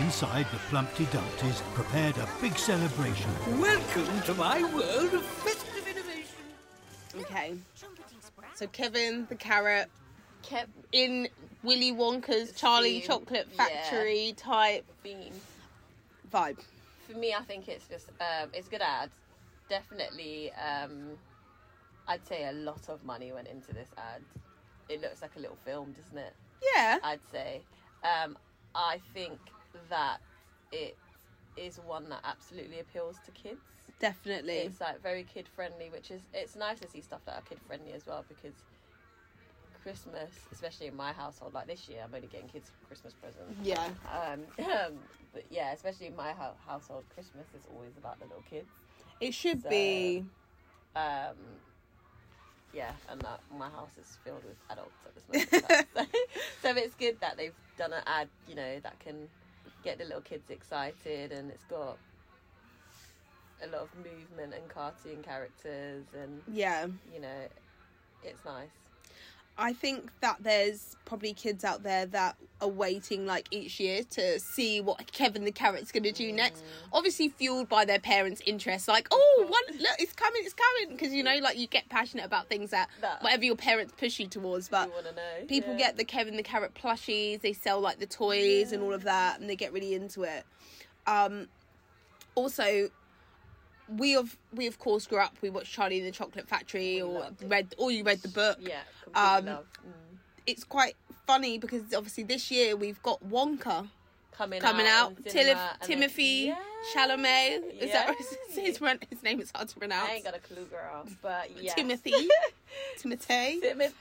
[0.00, 3.30] Inside, the Plumpty Dumptys prepared a big celebration.
[3.58, 6.36] Welcome to my world of festive innovation.
[7.16, 7.54] Okay.
[8.54, 9.90] So Kevin the carrot
[10.42, 11.28] Kept in
[11.64, 13.64] Willy Wonka's Charlie Theme, Chocolate yeah.
[13.64, 15.32] Factory type being
[16.32, 16.58] vibe.
[17.08, 19.10] for me, I think it's just um, it's a good ad.
[19.68, 21.18] Definitely, um,
[22.06, 24.22] I'd say a lot of money went into this ad.
[24.88, 26.34] It looks like a little film, doesn't it?
[26.76, 26.98] Yeah.
[27.02, 27.62] I'd say.
[28.04, 28.38] Um,
[28.74, 29.38] I think
[29.88, 30.18] that
[30.72, 30.96] it
[31.56, 33.60] is one that absolutely appeals to kids.
[33.98, 34.58] Definitely.
[34.58, 37.58] It's like very kid friendly, which is it's nice to see stuff that are kid
[37.66, 38.54] friendly as well because
[39.82, 43.54] Christmas, especially in my household, like this year, I'm only getting kids Christmas presents.
[43.62, 43.88] Yeah.
[44.12, 44.92] Um, um,
[45.32, 48.68] but yeah, especially in my hou- household, Christmas is always about the little kids.
[49.20, 50.24] It should So- be.
[50.94, 51.36] Um,
[52.72, 53.24] yeah, and
[53.56, 55.88] my house is filled with adults at this moment.
[55.94, 56.04] so,
[56.62, 59.28] so it's good that they've done an ad, you know, that can
[59.82, 61.98] get the little kids excited, and it's got
[63.62, 66.88] a lot of movement and cartoon characters, and Yeah.
[67.12, 67.48] you know,
[68.22, 68.87] it's nice.
[69.58, 74.38] I think that there's probably kids out there that are waiting like each year to
[74.38, 76.62] see what Kevin the Carrot's going to do next.
[76.92, 80.96] Obviously, fueled by their parents' interest, like, oh, one, look, it's coming, it's coming.
[80.96, 84.20] Because, you know, like you get passionate about things that That- whatever your parents push
[84.20, 84.68] you towards.
[84.68, 85.46] But you want to know?
[85.48, 85.78] people yeah.
[85.78, 89.40] get the Kevin the Carrot plushies, they sell like the toys and all of that,
[89.40, 90.44] and they get really into it.
[91.08, 91.48] Um,
[92.36, 92.90] also,
[93.96, 95.34] we of we of course grew up.
[95.42, 97.48] We watched Charlie and the Chocolate Factory, or loved it.
[97.48, 98.58] read, or you read the book.
[98.60, 98.80] yeah,
[99.14, 99.44] um.
[99.46, 99.58] Mm.
[100.46, 100.94] It's quite
[101.26, 103.86] funny because obviously this year we've got Wonka
[104.32, 105.18] coming coming out, out.
[105.18, 106.56] in Tilif- cinema, then- Timothy Yeah.
[106.94, 107.82] Chalamet.
[107.82, 108.28] Is that his,
[108.78, 108.78] his,
[109.10, 110.08] his name is hard to pronounce?
[110.08, 112.12] I ain't got a clue, girl, but yeah, Timothy.
[112.98, 113.60] Timothy.
[113.60, 113.92] Timothy.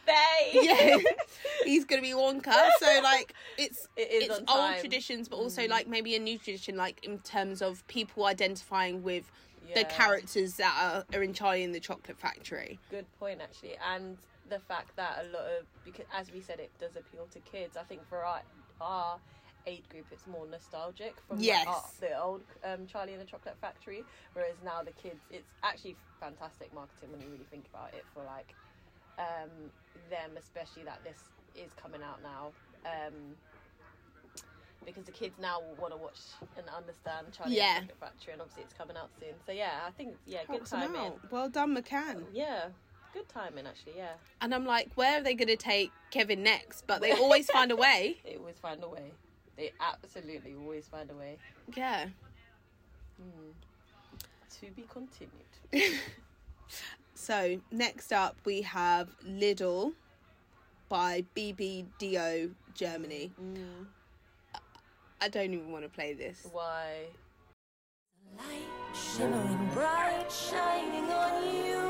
[0.54, 0.98] yeah,
[1.66, 2.54] he's gonna be Wonka.
[2.80, 4.76] So like, it's It is it's old time.
[4.78, 4.80] Mm.
[4.80, 9.30] traditions, but also like maybe a new tradition, like in terms of people identifying with
[9.76, 10.76] the characters that
[11.12, 12.80] are, are in Charlie and the Chocolate Factory.
[12.90, 14.18] Good point, actually, and
[14.50, 17.76] the fact that a lot of because as we said, it does appeal to kids.
[17.78, 18.42] I think for our
[18.80, 19.20] our
[19.66, 21.66] age group, it's more nostalgic from Yes.
[21.66, 25.50] like, our- the old um, Charlie and the Chocolate Factory, whereas now the kids, it's
[25.64, 28.56] actually fantastic marketing when you really think about it for like
[29.20, 29.72] um,
[30.10, 31.20] them, especially that this
[31.56, 32.52] is coming out now.
[32.86, 33.36] Um,
[34.86, 36.20] because the kids now will want to watch
[36.58, 37.78] and understand Charlie Yeah.
[37.80, 39.34] and the Chocolate Factory, and obviously it's coming out soon.
[39.46, 41.14] So yeah, I think yeah, good Helps timing.
[41.30, 42.24] Well done, McCann.
[42.34, 42.66] Yeah,
[43.14, 43.94] good timing actually.
[43.98, 46.86] Yeah, And I'm like, where are they going to take Kevin next?
[46.88, 48.18] But they always find a way.
[48.24, 49.12] they always find a way.
[49.58, 51.38] They absolutely always find a way.
[51.76, 52.06] Yeah.
[53.18, 53.52] Hmm.
[54.60, 56.00] To be continued.
[57.20, 59.94] So next up we have Lidl
[60.88, 63.32] by BBDO Germany.
[63.42, 63.88] Mm.
[65.20, 66.48] I don't even want to play this.
[66.52, 67.06] Why?
[68.94, 71.82] Shimmering bright, shining on you.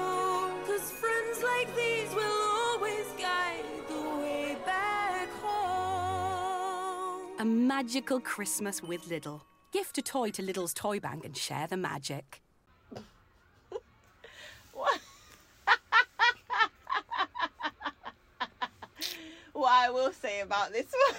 [0.65, 7.21] Cause friends like these will always guide the way back home.
[7.39, 9.41] A magical Christmas with Lidl.
[9.73, 12.41] Gift a toy to Lidl's Toy Bank and share the magic.
[14.73, 14.99] What?
[19.53, 21.15] what I will say about this one.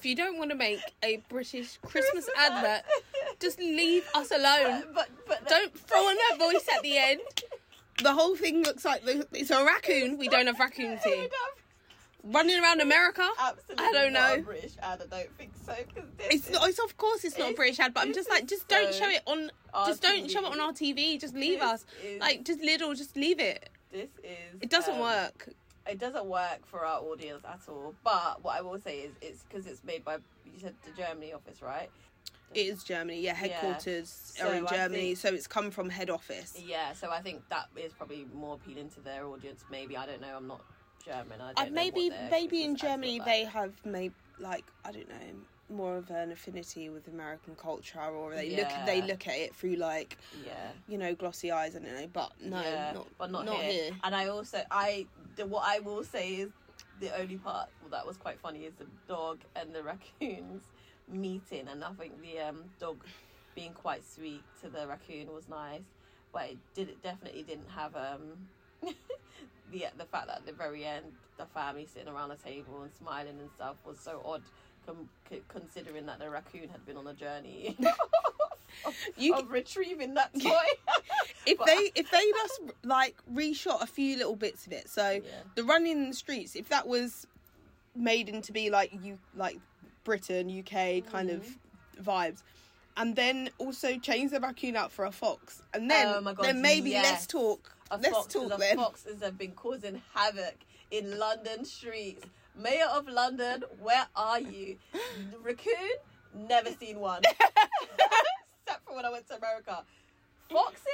[0.00, 2.84] If you don't want to make a British Christmas advert,
[3.38, 4.84] just leave us alone.
[4.94, 7.20] But but Don't throw on that voice at the end.
[8.02, 10.16] The whole thing looks like the, it's a raccoon.
[10.16, 11.28] We don't have raccoons here.
[12.24, 13.28] Running around America.
[13.38, 14.42] Absolutely I don't not a know.
[14.42, 15.02] British ad.
[15.02, 15.74] I don't think so.
[16.16, 16.66] this It's not.
[16.66, 19.00] It's of course it's not a British ad, but I'm just like, just don't so
[19.00, 19.50] show it on.
[19.86, 21.20] Just don't show it on our TV.
[21.20, 21.84] Just leave This us.
[22.20, 22.94] Like just little.
[22.94, 23.68] Just leave it.
[23.92, 24.62] This is.
[24.62, 25.50] It doesn't um, work.
[25.88, 27.94] It doesn't work for our audience at all.
[28.04, 31.32] But what I will say is, it's because it's made by you said the Germany
[31.32, 31.90] office, right?
[32.52, 33.20] It is Germany.
[33.20, 36.60] Yeah, headquarters So are in Germany, think- so it's come from head office.
[36.60, 39.64] Yeah, so I think that is probably more appealing to their audience.
[39.70, 40.36] Maybe I don't know.
[40.36, 40.62] I'm not
[41.04, 41.40] German.
[41.40, 45.08] I don't Uh, know maybe maybe in Germany look they have made like I don't
[45.08, 49.54] know more of an affinity with American culture, or they look they look at it
[49.54, 50.72] through like yeah.
[50.88, 51.76] you know glossy eyes.
[51.76, 53.72] I don't know, but no, yeah, not but not, not here.
[53.72, 53.92] here.
[54.02, 56.50] And I also, I the, what I will say is
[56.98, 60.64] the only part that was quite funny is the dog and the raccoons
[61.10, 63.04] meeting, and I think the um, dog
[63.54, 65.82] being quite sweet to the raccoon was nice,
[66.32, 68.48] but it did it definitely didn't have um
[69.70, 72.92] the the fact that at the very end the family sitting around the table and
[72.92, 74.42] smiling and stuff was so odd.
[74.86, 75.10] Com-
[75.48, 77.76] considering that the raccoon had been on a journey
[78.84, 80.50] of, You of retrieving that toy.
[81.46, 85.10] if But- they if they just like reshot a few little bits of it so
[85.10, 85.20] Yeah.
[85.54, 87.26] the running in the streets if that was
[87.96, 89.58] made into be like you like
[90.04, 92.10] Britain, UK kind of Mm-hmm.
[92.10, 92.42] vibes.
[92.96, 95.62] And then also change the raccoon out for a fox.
[95.74, 97.04] And then oh god, then maybe yes.
[97.10, 97.76] let's talk.
[97.90, 98.76] A let's foxes, talk the then.
[98.76, 100.54] foxes have been causing havoc
[100.90, 102.24] in London streets.
[102.56, 104.76] Mayor of London, where are you?
[105.42, 105.74] Raccoon,
[106.34, 107.22] never seen one.
[108.70, 109.82] Except for when I went to America.
[110.48, 110.86] Foxes?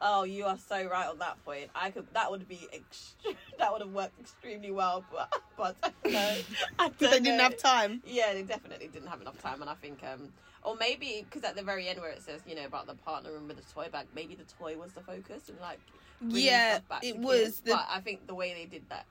[0.00, 1.70] Oh, you are so right on that point.
[1.74, 3.14] I could that would be ext-
[3.58, 5.76] that would have worked extremely well, but but
[6.08, 6.34] no,
[6.78, 7.42] I They don't didn't know.
[7.42, 8.00] have time.
[8.06, 10.28] Yeah, they definitely didn't have enough time, and I think, um,
[10.62, 13.32] or maybe because at the very end where it says, you know, about the partner
[13.32, 15.80] room with the toy bag, maybe the toy was the focus and like,
[16.28, 19.04] Yeah, it was the- But I think the way they did that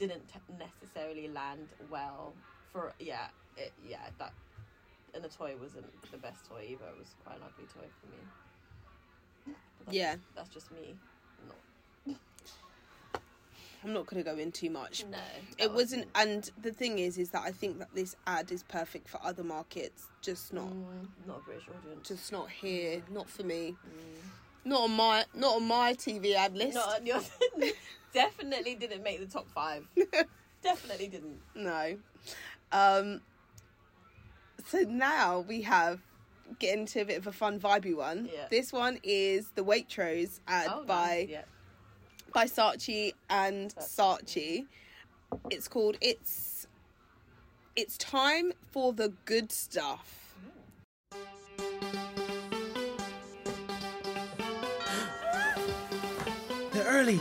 [0.00, 0.24] didn't
[0.58, 2.32] necessarily land well
[2.72, 4.32] for yeah, it, yeah that,
[5.14, 6.84] and the toy wasn't the best toy either.
[6.94, 9.54] It was quite an ugly toy for me.
[9.84, 10.16] That's Yeah.
[10.34, 10.94] that's just me.
[12.06, 12.16] Not
[13.84, 15.04] I'm not going to go in too much.
[15.10, 15.18] no.
[15.58, 19.08] It wasn't, and the thing is, is that I think that this ad is perfect
[19.08, 22.06] for other markets, just not, Mm, not a British audience.
[22.08, 23.74] just not here, not for me,
[24.64, 26.76] not on my, not on my TV ad list.
[26.76, 27.20] Not on your.
[28.14, 29.84] definitely didn't make the top five.
[30.62, 31.40] definitely didn't.
[31.56, 31.96] No.
[32.70, 33.20] Um.
[34.66, 36.00] So now we have
[36.58, 38.28] get into a bit of a fun vibey one.
[38.32, 38.46] Yeah.
[38.50, 41.28] This one is the Waitrose ad Oh, by nice.
[41.28, 41.42] yeah.
[42.32, 44.66] by Saatchi and Saatchi.
[45.50, 46.66] It's called It's
[47.76, 50.34] It's Time for the Good Stuff.
[56.72, 57.20] They're early.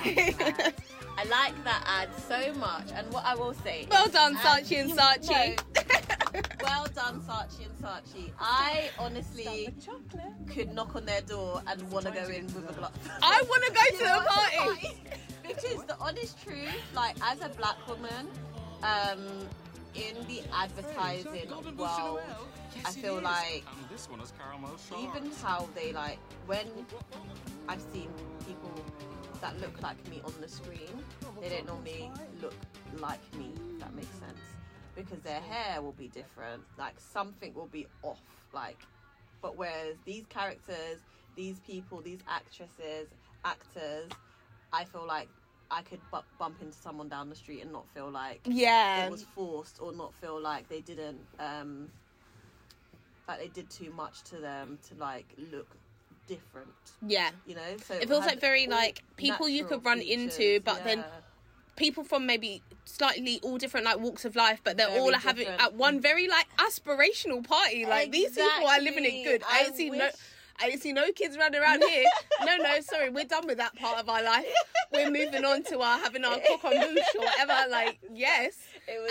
[1.16, 3.86] I like that ad so much, and what I will say.
[3.90, 5.56] Well done, Saatchi and you Saatchi.
[5.56, 8.30] know, well done, Saatchi and Saatchi.
[8.40, 9.68] I honestly
[10.52, 12.90] could knock on their door and want to go in with a glass.
[13.22, 14.26] I want to go to the
[14.74, 14.96] party.
[15.46, 18.28] because the honest truth, like as a black woman,
[18.82, 19.20] um,
[19.94, 22.20] in the advertising world,
[22.84, 26.66] I feel like this one is caramel even how they like when
[27.68, 28.08] I've seen
[28.46, 28.72] people
[29.44, 30.88] that look like me on the screen,
[31.42, 32.54] they don't normally look
[32.98, 33.50] like me.
[33.74, 34.40] If that makes sense,
[34.96, 36.62] because their hair will be different.
[36.78, 38.22] Like something will be off.
[38.54, 38.78] Like,
[39.42, 41.00] but whereas these characters,
[41.36, 43.08] these people, these actresses,
[43.44, 44.10] actors,
[44.72, 45.28] I feel like.
[45.70, 49.06] I could bu- bump into someone down the street and not feel like Yeah.
[49.06, 51.88] it was forced, or not feel like they didn't um,
[53.26, 55.74] like they did too much to them to like look
[56.26, 56.68] different.
[57.06, 57.30] Yeah.
[57.46, 60.84] You know, so It feels like very like people you could run features, into, but
[60.84, 61.04] then
[61.76, 65.48] people from maybe slightly all different like walks of life, but they're Very all having
[65.48, 67.86] at one very like aspirational party.
[67.86, 69.42] Like these people are living it good.
[69.48, 70.08] I I ain't seen no.
[70.60, 72.04] I didn't see no kids running around here.
[72.44, 74.46] no, no, sorry, we're done with that part of our life.
[74.92, 77.68] We're moving on to our having our cook on or whatever.
[77.70, 78.54] Like, yes,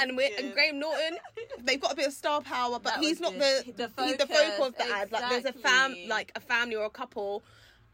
[0.02, 0.54] and we're and.
[0.54, 1.18] Graham Norton,
[1.64, 3.66] they've got a bit of star power, but That he's not good.
[3.78, 5.12] the The he's the focus, of the ad.
[5.12, 7.44] Like, there's a fam, like a family or a couple.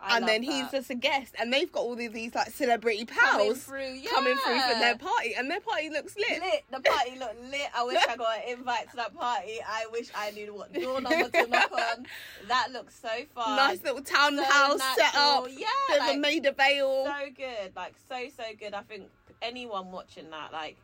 [0.02, 2.52] I and then love he's just a guest, and they've got all of these like
[2.52, 6.40] celebrity pals Coming pals through, coming through for their party, and their party looks lit.
[6.42, 6.64] lit.
[6.72, 7.68] The party looked lit.
[7.76, 9.60] I wish I got an invite to that party.
[9.68, 12.06] I wish I knew what door number to knock on.
[12.48, 13.58] That looks so fun.
[13.58, 15.48] Nice little townhouse set up.
[15.50, 17.06] Yeah, bit of a like, Maida Vale.
[17.06, 19.04] so good like so so good i think
[19.42, 20.78] anyone watching that like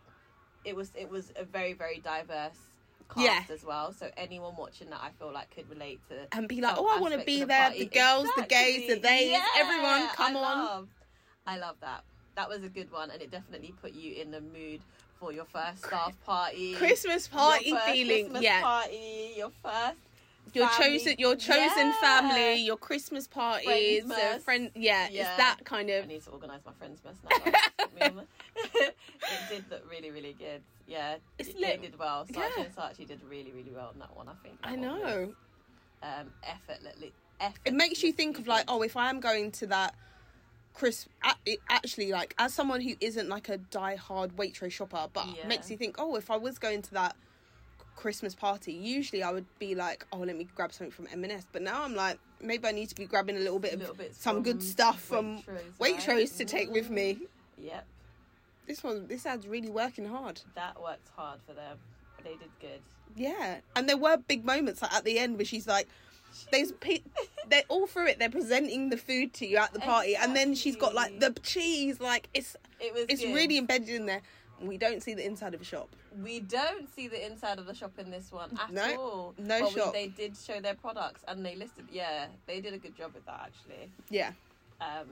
[0.66, 2.58] it was it was a very very diverse
[3.10, 3.44] cast Yeah.
[3.54, 6.76] as well so anyone watching that i feel like could relate to and be like,
[6.78, 7.62] oh, I want to be of there.
[7.66, 10.58] party." The girls, the gays, the they, Yeah, everyone, come I on.
[10.66, 10.88] love,
[11.46, 12.04] i love that
[12.36, 14.82] that was a good one and it definitely put you in the mood
[15.20, 18.62] for your first staff party Christmas party feeling, Christmas yeah.
[18.62, 19.98] party your first
[20.54, 22.00] Your family- chosen, your chosen Yeah.
[22.02, 24.42] family, your Christmas parties, uh, Friendsmas.
[24.42, 24.72] friend.
[24.76, 25.28] Yeah, Yeah.
[25.28, 25.96] it's that kind of.
[25.96, 26.08] I of.
[26.08, 27.52] need to organise my Friendsmas now.
[27.78, 28.28] Put me on the-
[28.76, 28.96] it
[29.50, 30.62] did look really, really good.
[30.88, 31.82] Yeah, It's it- lit.
[31.82, 32.26] they did well.
[32.26, 32.64] Saatchi Yeah.
[32.64, 34.30] and Saatchi did really, really well on that one.
[34.30, 34.60] I think.
[34.64, 35.00] I know.
[35.28, 35.36] was,
[36.04, 37.14] Um, effortlessly.
[37.40, 37.60] Effort.
[37.66, 39.96] It makes you think of like, oh, if I am going to that.
[40.74, 41.08] Chris,
[41.70, 45.48] actually, like, as someone who isn't like a die-hard Waitrose shopper, but Yeah.
[45.48, 47.16] makes you think, oh, if I was going to that
[47.96, 51.46] Christmas party, usually I would be like, oh, let me grab something from M&S.
[51.52, 53.96] But now I'm like, maybe I need to be grabbing a little bit of Little
[53.96, 56.28] bits some good stuff from Waitrose, Waitrose, right?
[56.38, 57.14] to take with me.
[57.16, 57.64] Mm-hmm.
[57.66, 57.86] Yep,
[58.68, 60.42] This one, this ad's really working hard.
[60.56, 61.78] that worked hard for them.
[62.24, 62.82] They did good.
[63.16, 65.88] Yeah, and there were big moments like at the end where she's like,
[66.52, 67.00] "There's pe-
[67.50, 68.20] they're all through it.
[68.20, 71.32] They're presenting the food to you at the party, and then she's got like the
[71.44, 72.00] cheese.
[72.02, 73.06] Like it's It was.
[73.08, 73.34] it's good.
[73.36, 74.22] really embedded in there.
[74.62, 75.90] We don't see the inside of a shop.
[76.24, 79.34] We don't see the inside of the shop in this one at No, all.
[79.38, 79.94] no but we- shop.
[79.94, 81.88] they did show their products and they listed.
[81.92, 83.90] Yeah, they did a good job with that actually.
[84.10, 84.32] Yeah.
[84.80, 85.08] Um,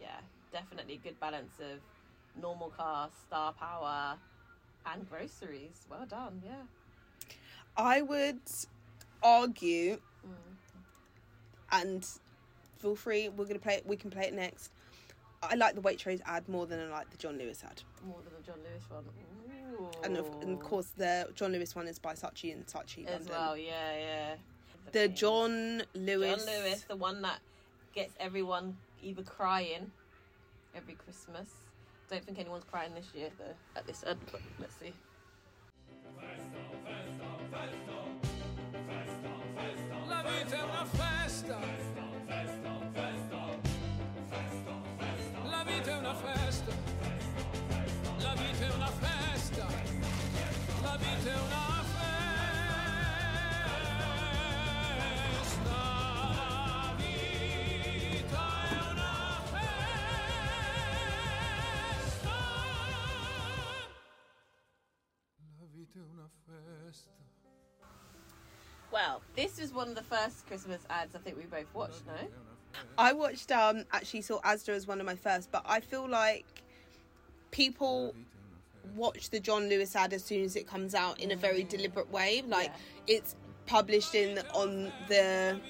[0.00, 0.18] yeah,
[0.52, 1.80] definitely good balance of
[2.42, 4.16] normal cars, star power,
[4.84, 5.86] and groceries.
[5.88, 6.42] Well done.
[6.44, 6.62] Yeah.
[7.76, 8.40] I would
[9.22, 10.34] argue, Mm.
[11.72, 12.06] and
[12.78, 13.28] feel free.
[13.28, 13.86] We're gonna play it.
[13.86, 14.70] We can play it next.
[15.50, 17.82] I like the Waitrose ad more than I like the John Lewis ad.
[18.06, 19.04] More than the John Lewis one.
[19.74, 19.90] Ooh.
[20.04, 23.20] And of, and of course, the John Lewis one is by Saatchi and Saatchi as
[23.20, 23.28] London.
[23.30, 23.56] well.
[23.56, 24.34] Yeah, yeah.
[24.92, 26.44] The John Lewis.
[26.44, 27.40] John Lewis, the one that
[27.94, 29.90] gets everyone either crying
[30.74, 31.48] every Christmas.
[32.10, 33.54] Don't think anyone's crying this year though.
[33.74, 34.92] At this end, but let's see.
[40.08, 41.05] La vita è una festa.
[68.92, 72.06] Well, this was one of the first Christmas ads I think we both watched.
[72.06, 72.14] No.
[72.96, 76.46] I watched um actually saw Asda as one of my first, but I feel like
[77.50, 78.14] people
[78.94, 81.68] watch the John Lewis ad as soon as it comes out in a very mm.
[81.68, 82.42] deliberate way.
[82.46, 82.72] Like
[83.06, 83.34] it's
[83.66, 85.60] published in on the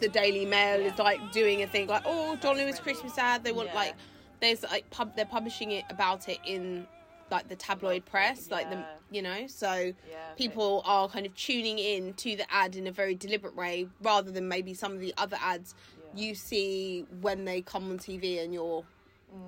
[0.00, 3.44] the Daily Mail is like doing a thing like oh John Lewis Christmas ad.
[3.44, 3.74] They want Yeah.
[3.74, 3.94] like
[4.40, 6.86] there's like pub they're publishing it about it in
[7.30, 9.94] like the tabloid press, like the you know so Yeah,
[10.36, 14.30] people are kind of tuning in to the ad in a very deliberate way rather
[14.30, 15.74] than maybe some of the other ads
[16.14, 18.84] you see when they come on TV and you're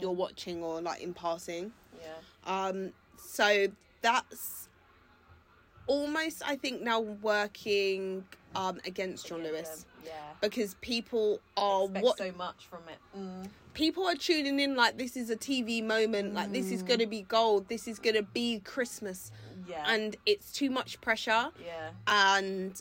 [0.01, 0.17] you're mm.
[0.17, 1.73] watching or like in passing.
[2.01, 2.67] Yeah.
[2.67, 3.67] Um, so
[4.03, 4.69] that's
[5.87, 10.13] almost, I think, now working um, against John Lewis Yeah.
[10.41, 12.99] because people are what so much from it.
[13.19, 13.49] Mm.
[13.75, 17.23] people are tuning in like this is a TV moment, like this is gonna be
[17.23, 19.31] gold, this is gonna be Christmas,
[19.69, 19.85] Yeah.
[19.87, 21.91] and it's too much pressure, Yeah.
[22.07, 22.81] and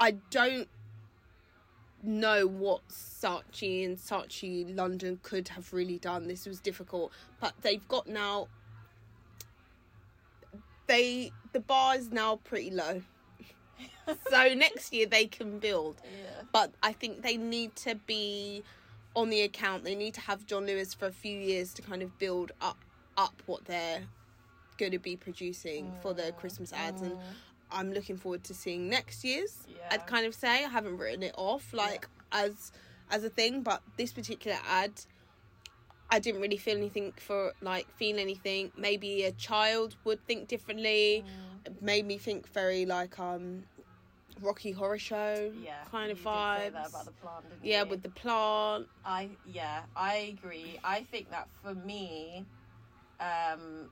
[0.00, 0.68] I don't
[2.06, 6.28] know what Saatchi and Saatchi London could have really done.
[6.28, 8.48] This was difficult, but they've got now.
[10.86, 13.02] They the bar is now pretty low,
[14.30, 16.00] so next year they can build.
[16.04, 16.42] Yeah.
[16.52, 18.62] But I think they need to be
[19.16, 19.84] on the account.
[19.84, 22.78] They need to have John Lewis for a few years to kind of build up
[23.16, 24.02] up what they're
[24.78, 26.32] going to be producing for the oh.
[26.32, 27.12] Christmas ads and.
[27.12, 27.20] Oh.
[27.70, 29.66] I'm looking forward to seeing next year's.
[29.90, 32.72] I'd kind of say I haven't written it off like as
[33.10, 35.00] as a thing, but this particular ad,
[36.10, 38.72] I didn't really feel anything for like feel anything.
[38.76, 41.24] Maybe a child would think differently.
[41.64, 43.64] It made me think very like um
[44.40, 45.84] Rocky Horror Show Yeah.
[45.90, 46.72] kind of you did say vibes.
[46.72, 47.88] that about the plant, yeah, you?
[47.88, 48.88] with the plant.
[49.04, 50.78] I yeah, I agree.
[50.84, 52.46] I think that for me,
[53.20, 53.90] um,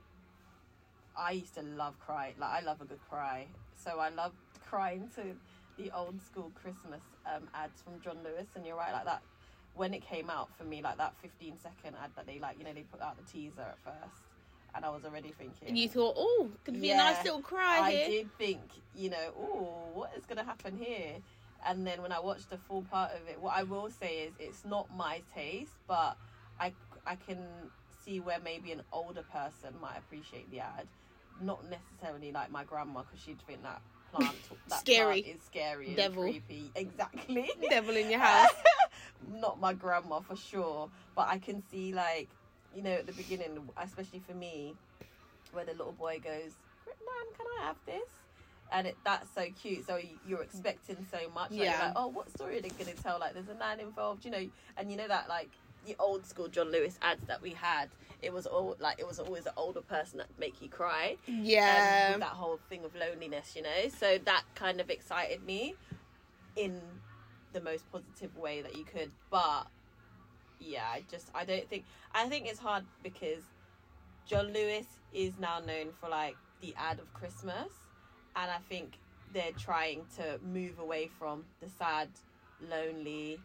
[1.17, 2.35] I used to love cry.
[2.37, 4.33] Like I love a good cry, so I love
[4.67, 5.23] crying to
[5.77, 8.47] the old school Christmas um, ads from John Lewis.
[8.55, 9.21] And you're right, like that
[9.75, 12.63] when it came out for me, like that 15 second ad that they like, you
[12.63, 14.21] know, they put out the teaser at first,
[14.73, 15.67] and I was already thinking.
[15.67, 18.09] And you thought, oh, it could be a nice little cry I here.
[18.09, 18.61] did think,
[18.95, 21.15] you know, oh, what is going to happen here?
[21.67, 24.33] And then when I watched the full part of it, what I will say is
[24.39, 26.15] it's not my taste, but
[26.59, 26.73] I,
[27.05, 27.39] I can
[28.05, 30.87] see where maybe an older person might appreciate the ad.
[31.41, 34.35] Not necessarily like my grandma, because she'd think that plant,
[34.69, 35.21] that Scary.
[35.23, 36.23] plant is scary and Devil.
[36.23, 36.71] creepy.
[36.75, 37.49] Exactly.
[37.69, 38.49] Devil in your house.
[39.27, 42.29] not my grandma for sure, but I can see like,
[42.75, 44.75] you know, at the beginning, especially for me,
[45.51, 46.51] where the little boy goes,
[46.85, 48.09] "Nan, can I have this?"
[48.71, 49.85] And it, that's so cute.
[49.85, 51.51] So you're expecting so much.
[51.51, 51.83] Like, you're Yeah.
[51.85, 53.19] like, oh, what story are they going to tell?
[53.19, 54.43] Like, there's a man involved, you know,
[54.77, 55.51] and you know that like
[55.85, 57.89] the old school John Lewis ads that we had.
[58.21, 61.17] It was all like it was always an older person that make you cry.
[61.27, 62.07] Yeah.
[62.07, 63.89] Um, with that whole thing of loneliness, you know.
[63.97, 65.75] So that kind of excited me
[66.55, 66.81] in
[67.53, 69.11] the most positive way that you could.
[69.29, 69.67] But
[70.59, 73.43] yeah, I just I don't think I think it's hard because
[74.25, 77.71] John Lewis is now known for like the ad of Christmas,
[78.35, 78.99] and I think
[79.33, 82.09] they're trying to move away from the sad,
[82.61, 83.39] lonely,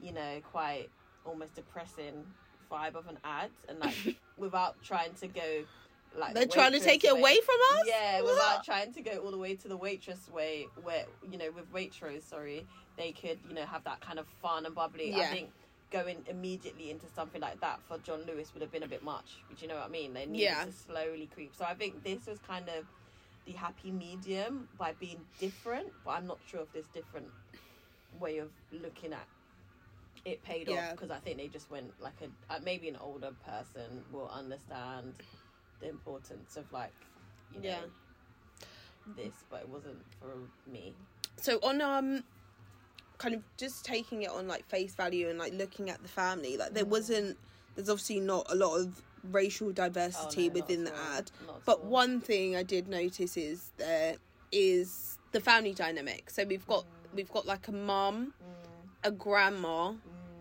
[0.00, 0.88] you know, quite
[1.26, 2.24] almost depressing
[2.70, 3.94] vibe of an ad, and like
[4.36, 5.64] without trying to go.
[6.16, 7.20] Like They're trying to take it way.
[7.20, 7.84] away from us?
[7.86, 8.30] Yeah, What?
[8.32, 11.70] without trying to go all the way to the waitress way, where you know with
[11.72, 12.64] Waitrose, sorry,
[12.96, 15.12] they could you know have that kind of fun and bubbly.
[15.14, 15.50] I think
[15.92, 19.44] going immediately into something like that for John Lewis would have been a bit much.
[19.54, 20.14] Do you know what I mean?
[20.14, 20.64] They needed Yeah.
[20.64, 21.54] to slowly creep.
[21.54, 22.84] So I think this was kind of
[23.44, 27.28] the happy medium by being different, but I'm not sure if this different
[28.18, 29.26] way of looking at
[30.26, 30.74] it paid Yeah.
[30.88, 34.28] off because I think they just went like a uh, maybe an older person will
[34.28, 35.14] understand
[35.80, 36.92] the importance of like
[37.54, 37.80] you know Yeah.
[39.16, 40.34] this, but it wasn't for
[40.70, 40.94] me.
[41.38, 42.24] so on um
[43.18, 46.56] kind of just taking it on like face value and like looking at the family
[46.56, 46.88] like there Mm.
[46.88, 47.38] wasn't
[47.74, 49.00] there's obviously not a lot of
[49.30, 51.18] racial diversity Oh, no, within the all.
[51.18, 54.16] ad Not but one thing i did notice is there
[54.52, 57.16] is the family dynamic so we've got Mm.
[57.16, 58.34] we've got like a mum
[59.04, 59.92] a grandma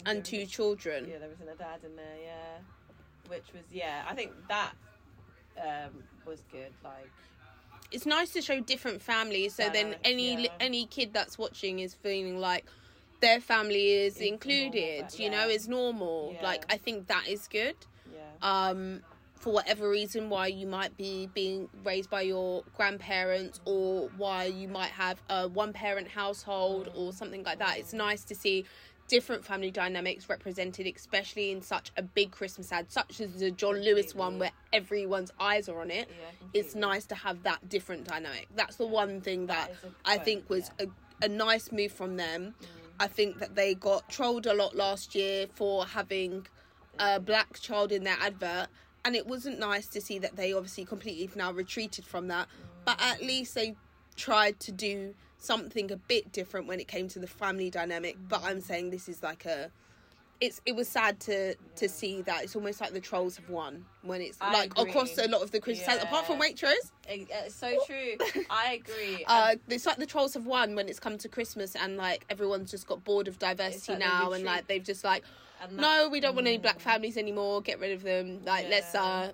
[0.06, 1.12] and two children Mm.
[1.12, 2.18] Yeah, there wasn't a dad in there.
[2.24, 4.04] Yeah, which was yeah.
[4.10, 4.72] I think that
[5.58, 6.72] um was good.
[6.84, 7.10] Like
[7.92, 10.50] it's nice to show different families so then any yeah.
[10.60, 12.66] any kid that's watching is feeling like
[13.22, 15.54] their family is included normal, you know yeah.
[15.54, 17.76] is normal like i think that is good
[18.14, 18.20] yeah.
[18.42, 19.02] um
[19.36, 24.68] for whatever reason why you might be being raised by your grandparents or why you
[24.68, 28.66] might have a one parent household or something like that it's nice to see
[29.08, 33.76] different family dynamics represented especially in such a big christmas ad such as the john
[33.84, 36.10] lewis one where everyone's eyes are on it.
[36.54, 38.48] It's nice to have that different dynamic.
[38.56, 40.88] That's the one thing that, a i think was a,
[41.22, 42.56] a nice move from them.
[42.60, 42.68] Mm.
[43.00, 46.48] i think that they got trolled a lot last year for having
[46.98, 48.68] a black child in their advert
[49.06, 52.48] and it wasn't nice to see that they obviously completely now retreated from that.
[52.86, 53.76] But at least they
[54.16, 55.14] tried to do
[55.46, 59.08] something a bit different when it came to the family dynamic but i'm saying this
[59.08, 59.72] is like a
[60.42, 63.86] it's it was sad to to see that it's almost like the trolls have won
[64.02, 66.50] when it's I like across a lot of the christmas ads, apart from Yeah.
[66.50, 68.18] waitrose it's so true.
[68.50, 69.26] I agree.
[69.28, 72.72] uh, it's like the trolls have won when it's come to Christmas, and like everyone's
[72.72, 75.24] just got bored of diversity like now, and like they've just like,
[75.62, 77.62] And no, we don't want any black families anymore.
[77.62, 78.44] Get rid of them.
[78.44, 79.32] Like let's uh,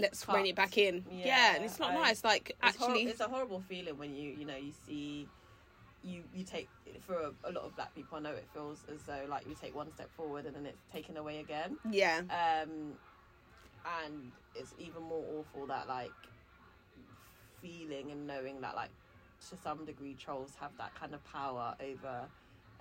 [0.00, 1.04] let's rein it back in.
[1.10, 2.24] Yeah, and it's not I- nice.
[2.24, 5.28] Like it's hor- actually, it's a horrible feeling when you you know you see
[6.02, 6.68] you you take
[7.06, 8.18] for a, a lot of black people.
[8.18, 10.82] I know it feels as though like you take one step forward and then it's
[10.92, 11.76] taken away again.
[11.90, 12.92] yeah, Um,
[14.04, 16.10] and it's even more awful that like
[17.62, 18.90] feeling and knowing that like
[19.48, 22.26] to some degree trolls have that kind of power over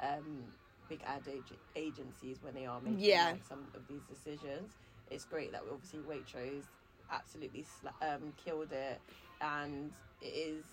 [0.01, 0.43] um
[0.88, 3.32] big ad ag- agencies when they are making Yeah.
[3.32, 4.72] like some of these decisions
[5.11, 6.63] it's great that we obviously waitrose
[7.12, 7.66] absolutely
[8.01, 8.99] um killed it
[9.41, 9.91] and
[10.22, 10.64] it is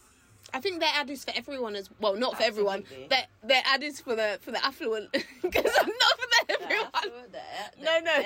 [0.55, 2.15] I think their ad is for everyone as well.
[2.15, 2.81] Not for everyone.
[2.81, 3.09] Absolutely.
[3.43, 5.11] Their ad is for the for the affluent
[5.43, 7.27] because I'm not for the everyone.
[7.83, 8.23] No, no.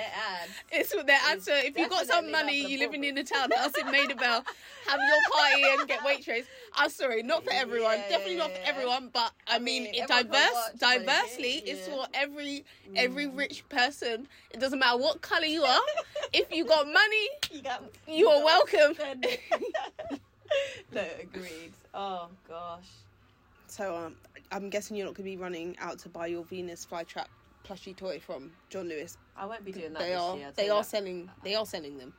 [0.71, 1.41] It's for their ad.
[1.41, 4.15] So if you've got some money, for the you living in the townhouse in Maida
[4.15, 4.43] Vale,
[4.87, 6.45] have your party and get waitress.
[6.75, 7.97] I'm sorry, not for everyone.
[7.97, 9.09] Yeah, Definitely yeah, not for everyone.
[9.13, 12.65] But I, mean, mean, it everyone diverse, watch, but diversely, it's for every
[12.95, 14.27] every rich person.
[14.51, 15.79] It doesn't matter what color you are.
[16.33, 18.95] if you got money, you got you are welcome.
[20.93, 22.87] no agreed oh gosh
[23.67, 24.15] So um,
[24.51, 27.27] I'm guessing you're not going to be running out to buy your Venus flytrap
[27.65, 29.17] plushie toy from John Lewis.
[29.37, 30.89] I won't be doing that They this are year, they are that.
[30.89, 32.13] selling they are selling them.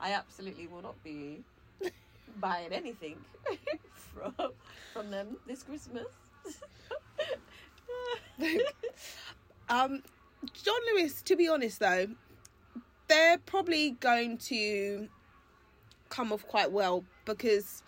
[0.00, 1.44] I absolutely will not be
[2.40, 3.16] buying anything
[3.94, 4.34] from
[4.92, 6.06] from them this Christmas.
[9.68, 10.02] Um,
[10.52, 12.06] John Lewis, to be honest though,
[13.08, 15.08] they're probably going to
[16.10, 17.82] come off quite well because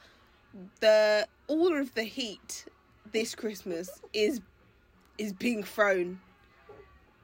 [0.81, 2.65] the all of the heat
[3.13, 4.41] this Christmas is
[5.19, 6.21] is being thrown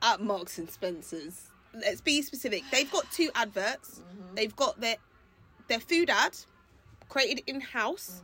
[0.03, 1.49] at Marks and Spencers.
[1.73, 2.63] Let's be specific.
[2.71, 4.03] They've got two adverts.
[4.35, 4.97] They've got their
[5.69, 6.37] their food ad
[7.11, 8.23] created in house.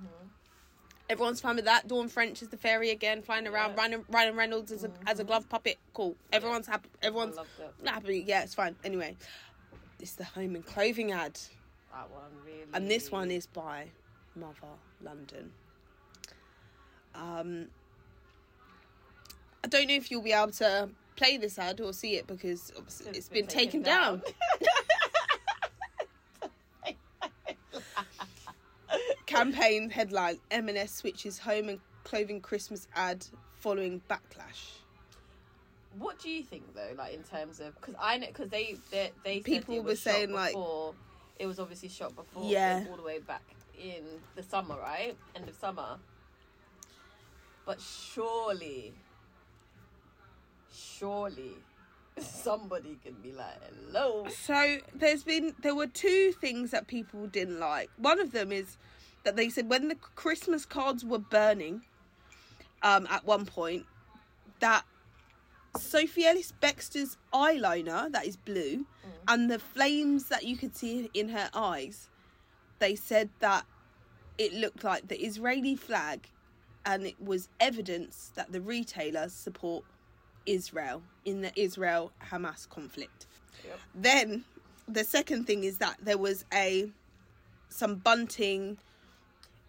[1.10, 1.86] Everyone's fine with that.
[1.86, 3.76] Dawn French is the fairy again, flying around.
[3.76, 5.78] Ryan, Ryan Reynolds as a as a glove puppet.
[5.92, 6.16] Cool.
[6.32, 6.88] Everyone's happy.
[7.02, 7.36] Everyone's
[7.84, 8.24] happy.
[8.26, 8.74] Yeah, it's fine.
[8.82, 9.14] Anyway,
[10.00, 11.38] it's the home and clothing ad,
[11.92, 12.64] That one really.
[12.72, 13.86] and this one is by
[14.34, 14.54] Mother
[15.02, 15.52] London.
[17.14, 17.66] Um,
[19.62, 22.72] I don't know if you'll be able to play this ad or see it because
[23.06, 24.22] it's been, taken, down.
[29.36, 33.26] Campaign headline: M&S switches home and clothing Christmas ad
[33.58, 34.78] following backlash.
[35.98, 39.12] What do you think though, like in terms of because I know because they they
[39.24, 40.94] they People were saying, like- before,
[41.38, 42.84] it was obviously shot before Yeah.
[42.90, 43.42] all the way back
[43.78, 45.16] in the summer, right?
[45.34, 45.98] End of summer.
[47.64, 48.92] But surely,
[50.72, 51.52] surely,
[52.18, 53.56] somebody can be like,
[53.86, 57.90] "Hello." So there's been there were two things that people didn't like.
[57.96, 58.76] One of them is
[59.26, 61.82] that they said when the Christmas cards were burning,
[62.82, 63.84] um, at one point,
[64.60, 64.84] that
[65.76, 68.86] Sophie Ellis Bextor's eyeliner that is blue
[69.28, 72.08] and the flames that you could see in her eyes,
[72.78, 73.66] they said that
[74.38, 76.28] it looked like the Israeli flag
[76.86, 79.84] and it was evidence that the retailers support
[80.46, 83.26] Israel in the Israel Hamas conflict.
[83.92, 84.44] Then
[84.86, 86.92] the second thing is that there was a
[87.68, 88.78] some bunting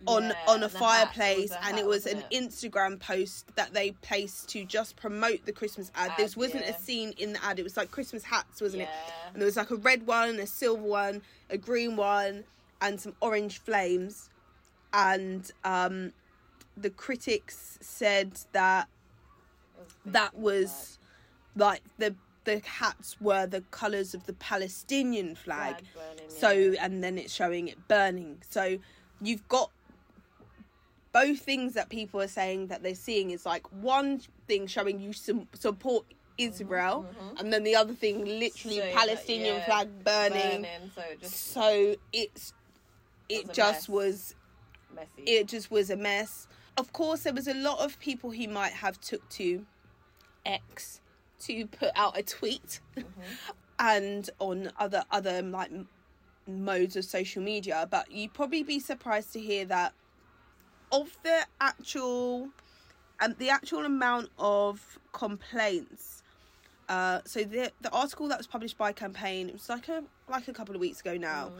[0.05, 0.79] on Yeah, on a the hat.
[0.79, 2.31] Fireplace and it was an it?
[2.31, 6.11] Instagram post that they placed to just promote the Christmas ad.
[6.11, 6.75] Ad, this wasn't yeah.
[6.75, 7.57] a scene in the ad.
[7.59, 8.89] It was like Christmas hats, wasn't it?
[9.33, 12.43] And there was like a red one, a silver one, a green one,
[12.81, 14.29] and some orange flames.
[14.93, 16.13] And um,
[16.75, 18.87] the critics said that
[20.05, 20.99] that was
[21.55, 25.81] like the the hats were the colours of the Palestinian flag.
[25.81, 26.85] Flag burning, so yeah.
[26.85, 28.37] and then it's showing it burning.
[28.49, 28.77] So
[29.21, 29.71] you've got
[31.21, 35.13] both things that people are saying that they're seeing is like one thing showing you
[35.13, 36.05] some support
[36.37, 37.37] Israel, mm-hmm, mm-hmm.
[37.37, 40.61] and then the other thing literally So, Palestinian yeah, flag burning.
[40.61, 42.53] burning, so just So it's
[43.29, 43.89] it just mess.
[43.89, 44.35] was
[44.95, 45.23] messy.
[45.25, 46.47] it just was a mess.
[46.77, 49.65] Of course, there was a lot of people who might have took to
[50.45, 51.01] X
[51.45, 53.21] to put out a tweet, mm-hmm.
[53.79, 55.71] and on other other like
[56.47, 57.87] modes of social media.
[57.89, 59.93] But you'd probably be surprised to hear that
[60.91, 62.49] of the actual
[63.19, 66.23] and the actual amount of complaints.
[66.89, 70.47] Uh, so the the article that was published by Campaign, it was like a like
[70.47, 71.51] a couple of weeks ago now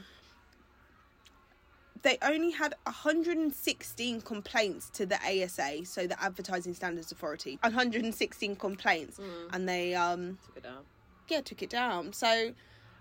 [2.03, 7.57] they only had 116 complaints to the ASA, so the Advertising Standards Authority.
[7.63, 9.19] 116 complaints,
[9.51, 10.83] and they um took it down.
[11.27, 12.13] yeah took it down.
[12.13, 12.53] So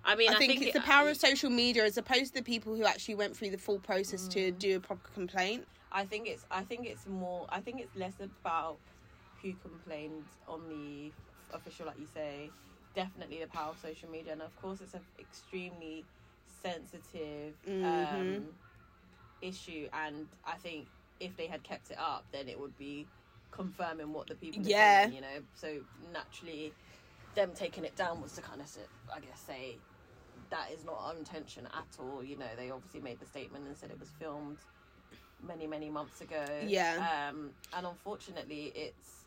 [0.04, 2.28] I mean, I I think, think it's it- the power of social media as opposed
[2.28, 4.58] to the people who actually went through the full process to Mm.
[4.58, 5.66] do a proper complaint.
[5.96, 8.82] I think it's I think it's more I think it's less about
[9.42, 11.14] who complained on the
[11.50, 12.54] official like you say
[12.94, 14.34] definitely the power of social media.
[14.34, 16.08] And of course it's an extremely
[16.46, 17.82] sensitive Mhm.
[17.82, 18.56] um,
[19.40, 19.88] issue.
[19.92, 20.90] And I think
[21.20, 23.10] if they had kept it up then it would be
[23.52, 24.70] confirming what the people Yeah.
[24.70, 25.44] saying, you know?
[25.54, 26.76] So naturally
[27.34, 28.68] them taking it down was to kind of
[29.14, 29.82] I guess say
[30.50, 32.22] that is not our intention at all.
[32.24, 34.66] You know they obviously made the statement and said it was filmed
[35.42, 37.28] many many months ago Yeah.
[37.30, 39.24] um and unfortunately it's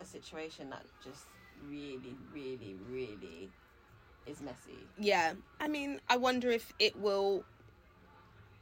[0.00, 1.24] a situation that just
[1.68, 3.48] really really really
[4.26, 7.44] is messy Yeah, I mean, I wonder if it will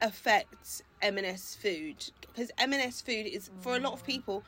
[0.01, 4.45] affect M&S food because M&S food is for a lot of people.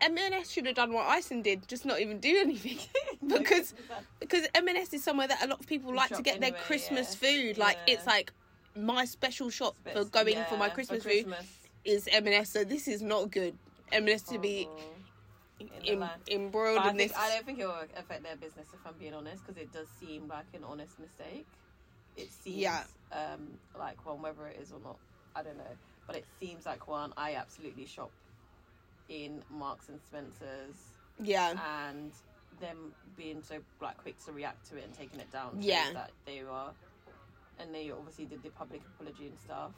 [0.00, 2.78] M&S should have done what Iceland did, just not even do anything,
[3.26, 3.72] because
[4.20, 7.14] because M&S is somewhere that a lot of people You like to get their Christmas
[7.14, 7.28] yeah.
[7.28, 7.58] food.
[7.58, 7.94] Like Yeah.
[7.94, 8.32] it's like
[8.76, 11.38] my special shop for going yeah, for my for Christmas, Christmas.
[11.38, 11.46] food
[11.84, 12.50] is M&S.
[12.50, 13.56] So this is not good.
[13.92, 14.68] M&S to be
[15.58, 17.18] the em- embroiled I in think- this.
[17.20, 19.88] I don't think it will affect their business if I'm being honest, because it does
[20.00, 21.46] seem like an honest mistake.
[22.16, 22.84] It seems Yeah.
[23.12, 24.96] um, like one, whether it is or not,
[25.36, 25.76] I don't know.
[26.06, 27.12] But it seems like one.
[27.16, 28.10] I absolutely shop
[29.08, 30.76] in Marks and Spencers.
[31.20, 31.54] Yeah.
[31.86, 32.12] And
[32.60, 35.56] them being so like quick to react to it and taking it down.
[35.60, 35.90] Yeah.
[35.92, 36.70] That they were,
[37.62, 39.70] and they obviously did the public apology and stuff.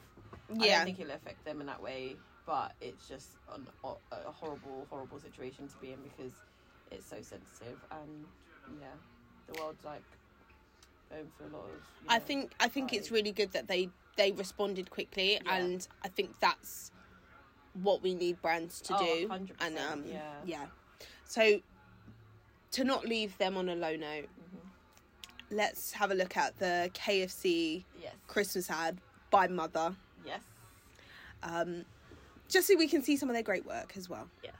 [0.53, 0.63] Yeah.
[0.63, 2.15] I don't think it'll affect them in that way,
[2.45, 6.33] but it's just an, a horrible, horrible situation to be in because
[6.91, 8.25] it's so sensitive and
[8.79, 8.87] yeah,
[9.47, 10.01] the world's like
[11.09, 11.71] going through a lot of.
[11.71, 16.07] you I think I think it's really good that they they responded quickly, and I
[16.07, 16.91] think that's
[17.83, 19.27] what we need brands to Oh, do.
[19.27, 20.21] 100%, and um, yeah.
[20.45, 20.65] yeah.
[21.25, 21.59] So
[22.71, 24.29] to not leave them on a low note,
[25.51, 28.13] let's have a look at the KFC Yes.
[28.27, 28.97] Christmas ad
[29.31, 29.95] by Mother.
[30.25, 30.41] Yes.
[31.43, 31.85] Um,
[32.49, 34.27] just so we can see some of their great work as well.
[34.43, 34.53] Yes.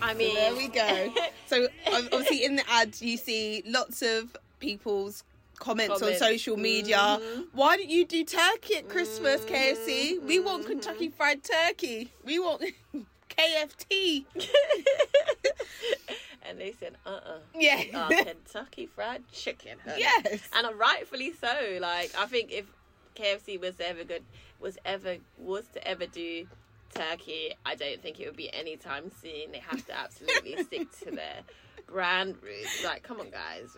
[0.00, 1.12] I So mean, there we go.
[1.46, 5.22] so obviously in the ad you see lots of people's
[5.62, 6.20] comments, Comments.
[6.22, 6.96] on social media.
[6.98, 7.46] Mhm.
[7.52, 10.18] Why don't you do turkey at Christmas, KFC?
[10.20, 10.44] We Mm-hmm.
[10.46, 12.10] want Kentucky Fried Turkey.
[12.24, 12.62] We want
[13.30, 14.24] KFT.
[16.42, 18.08] and they said, uh uh Yeah.
[18.24, 19.78] Kentucky Fried Chicken.
[19.84, 20.00] honey.
[20.00, 20.40] Yes.
[20.52, 21.78] And rightfully so.
[21.80, 22.66] Like, I think if
[23.14, 24.24] KFC was ever good,
[24.60, 26.46] was ever, was to ever do
[26.94, 29.52] turkey, I don't think it would be anytime soon.
[29.52, 31.40] They have to absolutely stick to their
[31.86, 32.84] brand roots.
[32.84, 33.76] Like, come on, guys.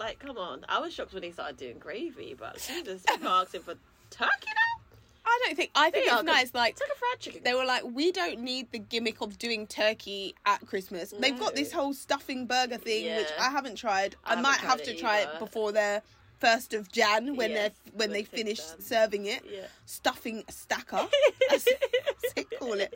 [0.00, 0.64] Like, come on.
[0.68, 3.74] I was shocked when he started doing gravy, but Jesus, people are asking for
[4.10, 4.82] turkey now?
[5.24, 5.70] I don't think.
[5.76, 6.52] I think it's nice.
[6.54, 7.42] Like It's like a fried chicken.
[7.44, 11.14] they were like, we don't need the gimmick of doing turkey at Christmas.
[11.16, 14.16] They've got this whole stuffing burger thing, which I haven't tried.
[14.24, 16.02] I, I haven't might tried have to try it before their
[16.40, 18.80] first of Jan when Yeah, they're when when they finish done.
[18.80, 19.44] serving it.
[19.48, 19.66] Yeah.
[19.84, 21.06] Stuffing stacker,
[21.52, 21.68] as
[22.34, 22.94] they call it.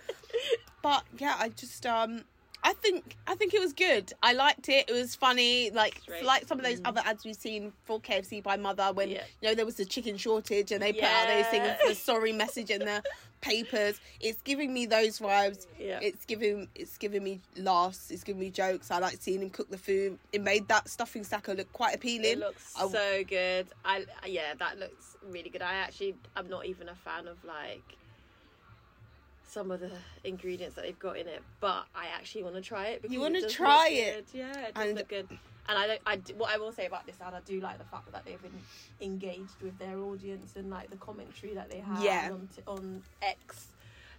[0.83, 2.25] But yeah, I just um.
[2.67, 4.13] I think I think it was good.
[4.23, 4.89] I liked it.
[4.89, 6.25] It was funny, like Straight.
[6.25, 9.23] like some of those other ads we've seen for KFC by Mother when Yeah.
[9.43, 12.33] you know there was a chicken shortage and they put out those things, the sorry
[12.33, 13.03] message in the
[13.43, 14.01] papers.
[14.19, 15.67] It's giving me those vibes.
[15.79, 15.99] Yeah.
[16.01, 18.11] It's giving it's giving me laughs.
[18.11, 18.91] It's giving me jokes.
[18.91, 20.19] I like seeing him cook the food.
[20.33, 22.25] It made that stuffing stacker look quite appealing.
[22.33, 23.67] It looks I- so good.
[23.85, 25.61] I yeah, that looks really good.
[25.61, 27.83] I actually I'm not even a fan of like
[29.55, 29.91] some of the
[30.25, 33.03] ingredients that they've got in it, but I actually want to try it.
[33.03, 34.27] Because you it look try it?
[34.33, 34.39] good.
[34.39, 35.29] Yeah, it does And- look good.
[35.67, 36.01] And I don't.
[36.05, 38.43] I what I will say about this ad, I do like the fact that they've
[38.43, 38.61] been
[39.01, 42.29] engaged with their audience and like the commentary that they have Yeah.
[42.33, 43.69] on t- on X.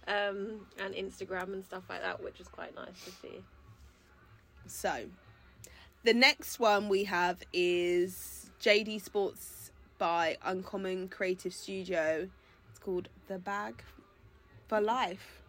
[0.08, 3.42] Um, and Instagram and stuff like that, which is quite nice to see.
[4.66, 5.06] So,
[6.04, 12.28] the next one we have is JD Sports by Uncommon Creative Studio.
[12.70, 13.82] It's called The Bag
[14.66, 15.42] for Life.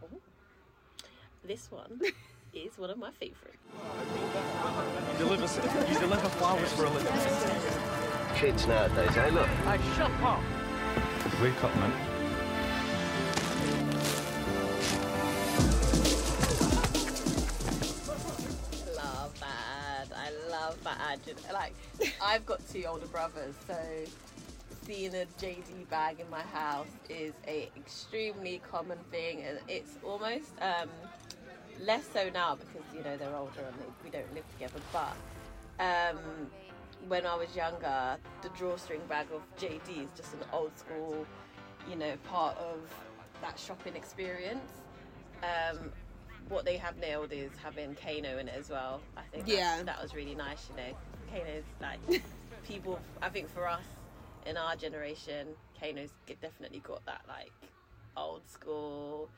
[1.44, 2.02] This one
[2.54, 3.58] is one of my favourites.
[5.12, 7.14] He delivers, he delivers flowers for a living.
[8.36, 9.30] Kids nowadays, eh?
[9.30, 9.48] Look.
[9.48, 10.42] Hey, shut up.
[11.42, 11.92] Wake up, man.
[18.96, 20.08] love that.
[20.16, 21.20] I love that ad.
[21.54, 21.74] Like,
[22.22, 23.76] I've got two older brothers, so
[24.88, 30.52] seeing a JD bag in my house is a extremely common thing, and it's almost
[30.62, 30.90] um,
[31.82, 34.80] less so now because you know they're older and they, we don't live together.
[34.94, 35.16] But
[35.84, 36.18] um,
[37.08, 41.26] when I was younger, the drawstring bag of JD is just an old school,
[41.90, 42.80] you know, part of
[43.42, 44.72] that shopping experience.
[45.44, 45.92] Um,
[46.50, 49.02] what they have nailed is having Kano in it as well.
[49.18, 49.84] I think that, Yeah.
[49.84, 50.70] that was really nice.
[50.70, 50.98] You know,
[51.30, 52.24] Kano's like
[52.66, 53.00] people.
[53.22, 53.84] I think for us
[54.48, 55.48] in our generation,
[55.80, 57.52] Kano's definitely got that like
[58.16, 59.30] old school.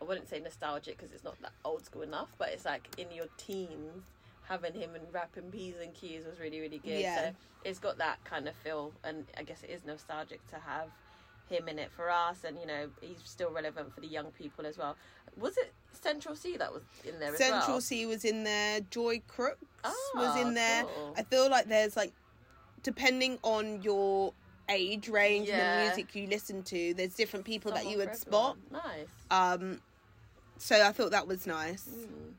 [0.00, 3.10] I wouldn't say nostalgic because it's not that old school enough, but it's like in
[3.12, 4.04] your teens
[4.48, 7.00] having him and rapping P's and Q's was really really good.
[7.00, 7.16] Yeah.
[7.16, 7.30] So
[7.64, 10.88] it's got that kind of feel, and I guess it is nostalgic to have
[11.48, 14.66] him in it for us, and you know he's still relevant for the young people
[14.66, 14.96] as well.
[15.36, 17.80] Was it Central Cee that was in there as Central well?
[17.80, 18.80] C was in there.
[18.90, 19.62] Joy Crookes
[20.14, 20.84] was Ah, in there.
[20.84, 21.14] cool.
[21.16, 22.12] I feel like there's like,
[22.82, 24.32] depending on your
[24.70, 28.56] age range and the music you listen to, there's different people that you would spot.
[28.70, 29.06] Nice.
[29.30, 29.80] Um,
[30.58, 31.88] so I thought that was nice.
[31.88, 32.34] Mm.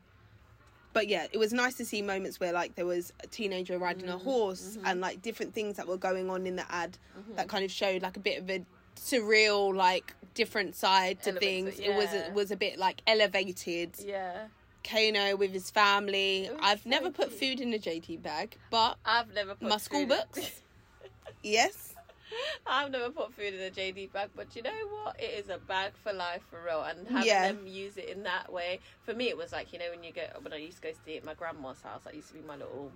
[0.92, 4.06] But yeah, it was nice to see moments where like there was a teenager riding
[4.06, 4.86] Mm, a horse mm-hmm.
[4.86, 6.98] and like different things that were going on in the ad
[7.36, 8.64] that kind of showed like a bit of a
[8.96, 11.80] surreal like different side to Elements, things.
[11.80, 12.26] It was yeah.
[12.26, 13.96] it was a bit like elevated.
[14.04, 14.46] Yeah.
[14.84, 16.50] Kano with his family.
[16.60, 17.58] I've so never put cute.
[17.58, 20.60] food in a JD bag, but I've never put my school books.
[21.42, 21.91] yes.
[22.66, 24.70] I've never put food in a JD bag, but you know
[25.04, 25.20] what?
[25.20, 27.52] It is a bag for life for real, and having Yeah.
[27.52, 30.12] them use it in that way for me, it was like you know when you
[30.12, 32.42] go when I used to go stay at my grandma's house, that used to be
[32.42, 32.92] my little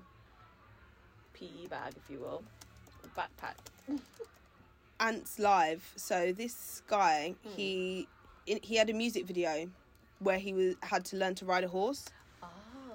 [1.34, 2.44] PE bag, if you will,
[3.16, 3.54] backpack.
[5.00, 5.92] Ants Live.
[5.96, 7.50] So this guy, Hmm.
[7.56, 8.08] he
[8.46, 9.68] in, he had a music video
[10.20, 12.06] where he was had to learn to ride a horse,
[12.42, 12.46] Oh.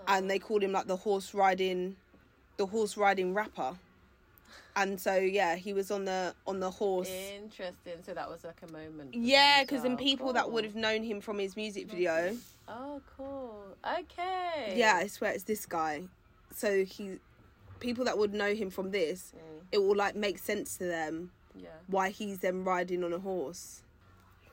[0.08, 1.98] and they called him like the horse riding,
[2.58, 3.74] the horse riding rapper.
[4.76, 7.10] And so yeah, he was on the on the horse.
[7.10, 8.04] Interesting.
[8.06, 9.14] So that was like a moment.
[9.14, 12.38] Yeah, because then people that would have known him from his music video.
[12.68, 13.76] Oh, cool.
[13.86, 14.74] Okay.
[14.76, 16.04] Yeah, I swear it's this guy.
[16.56, 17.18] So he,
[17.80, 19.62] people that would know him from this, mm.
[19.72, 21.70] it will like make sense to them Yeah.
[21.88, 23.84] why he's then riding on a horse.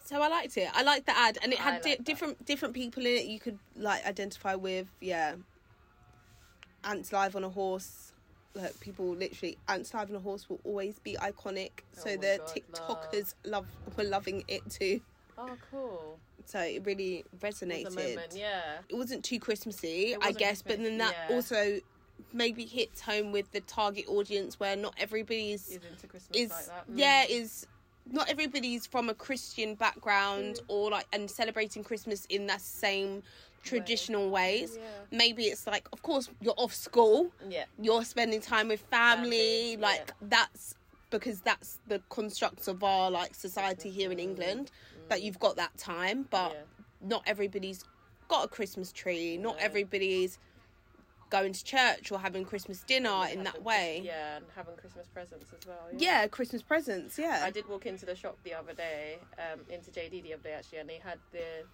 [0.05, 0.69] So I liked it.
[0.75, 3.27] I liked the ad, and it had di- different different people in it.
[3.27, 4.89] You could like identify with.
[5.01, 5.35] Yeah,
[6.83, 8.08] ants live on a horse.
[8.61, 11.71] Look, people literally ants live on a horse will always be iconic.
[11.93, 12.49] So Oh my the God,
[13.13, 15.01] TikTokers love were loving it too.
[15.39, 16.19] Oh, cool.
[16.45, 17.87] So it really resonated.
[17.87, 18.79] a moment, yeah.
[18.89, 21.37] It wasn't too Christmassy, I wasn't guess, but then that yeah.
[21.37, 21.79] also
[22.33, 26.67] maybe hits home with the target audience where not everybody's Is into Christmas is like
[26.67, 26.85] that.
[26.93, 27.31] yeah Mm.
[27.31, 27.67] is
[28.11, 33.23] not everybody's from a Christian background or like and celebrating Christmas in that same
[33.63, 34.77] traditional ways.
[34.79, 34.85] Yeah.
[35.11, 37.65] Maybe it's like, of course, you're off school, Yeah.
[37.81, 40.75] you're spending time with family, Family, like that's
[41.11, 44.71] because that's the constructs of our like society here in England
[45.09, 47.09] that you've got that time, but Yeah.
[47.09, 47.83] not everybody's
[48.29, 49.39] got a Christmas tree.
[49.39, 50.39] Not everybody's
[51.31, 54.01] going to church or having Christmas dinner in that way.
[54.05, 55.89] Yeah, and having Christmas presents as well.
[55.97, 57.19] Yeah, Christmas presents.
[57.19, 60.43] Yeah, I did walk into the shop the other day, um, into JD the other
[60.43, 61.65] day actually, and they had the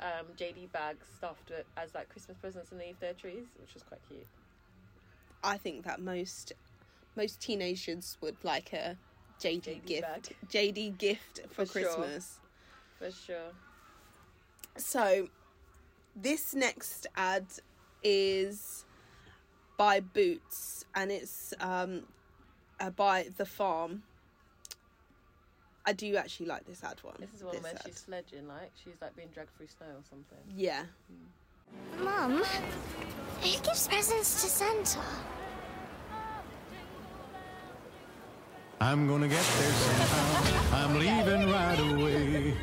[0.00, 4.26] um, JD bags stuffed as like Christmas presents underneath their trees, which was quite cute.
[5.42, 6.52] I think that most
[7.16, 8.96] most teenagers would like a
[9.40, 10.02] JD, JD gift.
[10.02, 10.36] bag.
[10.48, 11.94] JD gift for, For sure.
[11.94, 12.38] Christmas.
[12.98, 13.50] For sure.
[14.76, 15.28] So,
[16.14, 17.46] this next ad
[18.02, 18.84] is
[19.76, 22.02] by Boots, and it's um,
[22.80, 24.02] uh, by The Farm.
[25.88, 27.14] I do actually like this ad one.
[27.18, 27.80] This is one this where ad.
[27.86, 30.36] she's sledging, like she's like being dragged through snow or something.
[30.54, 30.82] Yeah.
[31.98, 32.42] Mum,
[33.40, 35.00] who gives presents to Santa?
[38.82, 40.76] I'm gonna get there somehow.
[40.76, 42.54] I'm leaving right away.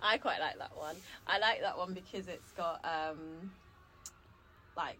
[0.00, 0.94] I quite like that one.
[1.26, 3.50] I like that one because it's got um
[4.76, 4.98] like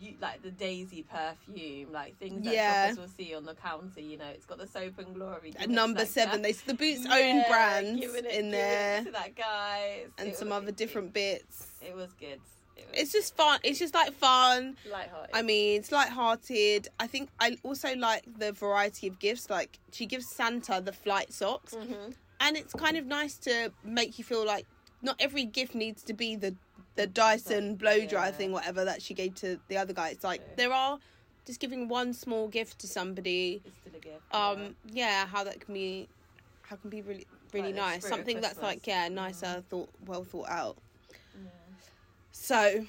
[0.00, 2.84] you, like the daisy perfume, like things that Yeah.
[2.88, 4.00] shoppers will see on the counter.
[4.00, 5.52] You know, it's got the soap and glory.
[5.56, 9.34] And number seven, they the Boots own Yeah, brands giving it- in there, to that
[9.36, 11.66] guy, It's- and it some was- other different bits.
[11.80, 12.40] It was good.
[12.76, 13.60] It was It's just fun.
[13.62, 14.76] It's just like fun.
[14.90, 15.34] lighthearted.
[15.34, 16.88] I mean, it's light-hearted.
[16.98, 19.50] I think I also like the variety of gifts.
[19.50, 22.14] Like she gives Santa the flight socks, Mhm.
[22.40, 24.66] and it's kind of nice to make you feel like
[25.02, 26.54] not every gift needs to be the
[26.96, 28.30] the Dyson blow dryer yeah.
[28.32, 30.10] thing, whatever that she gave to the other guy.
[30.10, 30.98] It's like there are
[31.46, 33.62] just giving one small gift to somebody.
[33.64, 34.34] It's still a gift.
[34.34, 36.08] Um, yeah, how that can be,
[36.62, 38.08] how can be really really Like nice.
[38.08, 40.76] Something that's like yeah, nicer, thought well thought out.
[42.32, 42.86] So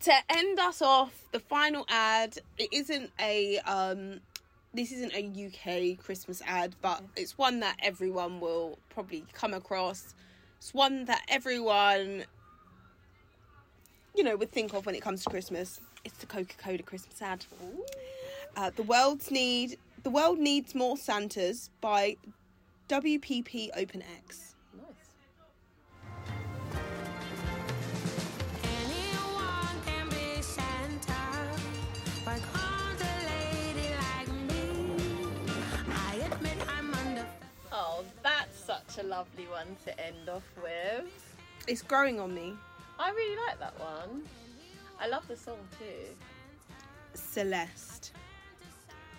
[0.00, 2.38] to end us off, the final ad.
[2.58, 4.20] It isn't a um,
[4.72, 10.14] this isn't a UK Christmas ad, but it's one that everyone will probably come across.
[10.58, 12.24] It's one that everyone,
[14.14, 15.80] you know, would think of when it comes to Christmas.
[16.04, 17.44] It's the Coca Cola Christmas ad.
[18.56, 22.16] Uh, the world's need the world needs more Santas by
[22.88, 24.54] WPP OpenX.
[24.76, 25.14] Nice.
[28.62, 31.48] Anyone can be Santa,
[32.24, 34.94] but can't a lady like me?
[35.88, 37.26] I admit I'm under.
[37.72, 41.10] Oh, that's such a lovely one to end off with.
[41.66, 42.52] It's growing on me.
[42.98, 44.22] I really like that one.
[45.00, 46.14] I love the song too.
[47.14, 48.12] Celeste.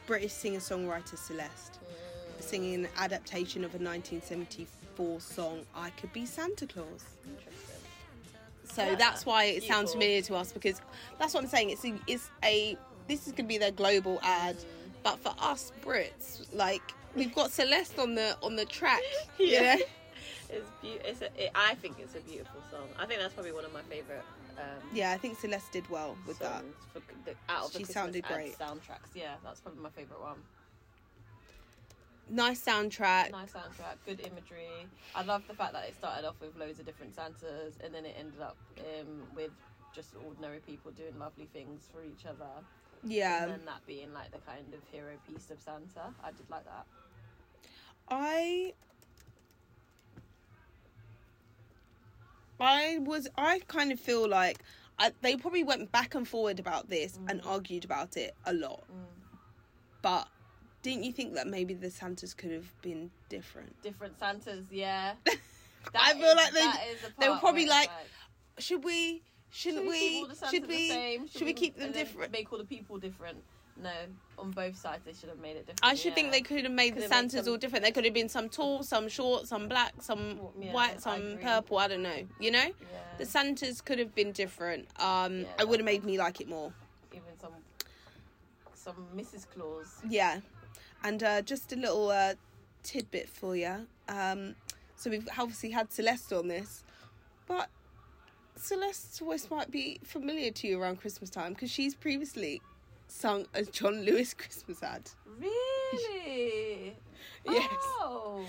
[0.08, 1.80] British singer songwriter Celeste.
[1.82, 2.44] Mm.
[2.44, 7.06] Singing an adaptation of a 1974 song, I Could Be Santa Claus.
[8.66, 10.82] So Yeah, that's why it sounds familiar to us because
[11.18, 11.70] that's what I'm saying.
[11.70, 14.64] It's a, it's a this is going to be their global ad, mm.
[15.04, 16.82] but for us Brits, like
[17.16, 19.02] we've got Celeste on the on the track.
[19.40, 19.78] yeah.
[20.50, 22.88] It's be- it's a, it, I think it's a beautiful song.
[23.00, 24.24] I think that's probably one of my favorite.
[24.58, 26.64] Um, Yeah, I think Celeste did well with that.
[26.94, 28.58] for the, out of the She Christmas sounded great.
[28.58, 30.38] Soundtracks, yeah, that's probably my favorite one.
[32.30, 33.32] Nice soundtrack.
[33.32, 34.88] Nice soundtrack, good imagery.
[35.14, 38.06] I love the fact that it started off with loads of different Santas, and then
[38.06, 39.52] it ended up um, with
[39.94, 42.50] just ordinary people doing lovely things for each other.
[43.04, 43.44] Yeah.
[43.44, 46.12] and then that being like the kind of hero piece of Santa.
[46.24, 46.86] I did like that.
[48.10, 48.74] I
[52.60, 54.64] I was I kind of feel like
[54.98, 57.30] I, they probably went back and forward about this mm.
[57.30, 58.84] and argued about it a lot.
[58.92, 59.38] Mm.
[60.02, 60.28] But
[60.82, 63.82] didn't you think that maybe the Santas could have been different?
[63.82, 65.14] Different Santas, yeah.
[65.96, 67.90] I feel is- like they that is the they were probably where like,
[68.60, 71.28] should we shouldn't should we, we, keep all the Santas should the we same?
[71.28, 72.32] should we keep them different?
[72.32, 73.44] Make all the people different.
[73.82, 73.92] No,
[74.40, 75.80] on both sides they should have made it different.
[75.84, 77.84] I should think they could have made Could the made Santas some- all different.
[77.84, 81.44] They could have been some tall, some short, some black, some yeah, white, some agree.
[81.44, 81.78] purple.
[81.78, 82.26] I don't know.
[82.40, 82.70] You know,
[83.18, 84.88] the Santas could have been different.
[85.00, 86.72] Um, I would have made me like it more.
[87.12, 87.52] even some
[88.74, 89.46] some Mrs.
[89.54, 90.00] Claus.
[90.10, 90.40] Yeah,
[91.04, 92.36] and uh, just a little uh,
[92.84, 93.88] tidbit for you.
[94.08, 94.56] Um,
[94.96, 96.84] so we've obviously had Celeste on this,
[97.46, 97.68] but
[98.56, 102.62] Celeste's voice might be familiar to you around Christmas time because she's previously
[103.08, 105.10] sung a John Lewis Christmas ad.
[105.40, 106.96] Really?
[107.48, 107.68] Yes.
[108.00, 108.44] Oh.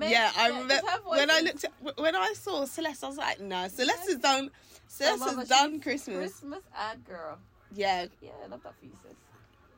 [0.00, 3.68] Yeah, I remember when I looked at when I saw Celeste, I was like, no,
[3.68, 4.50] Celeste has done.
[4.88, 6.16] Celeste has done Christmas.
[6.16, 7.38] Christmas ad girl.
[7.72, 9.14] Yeah, Yeah, I love that for you, sis.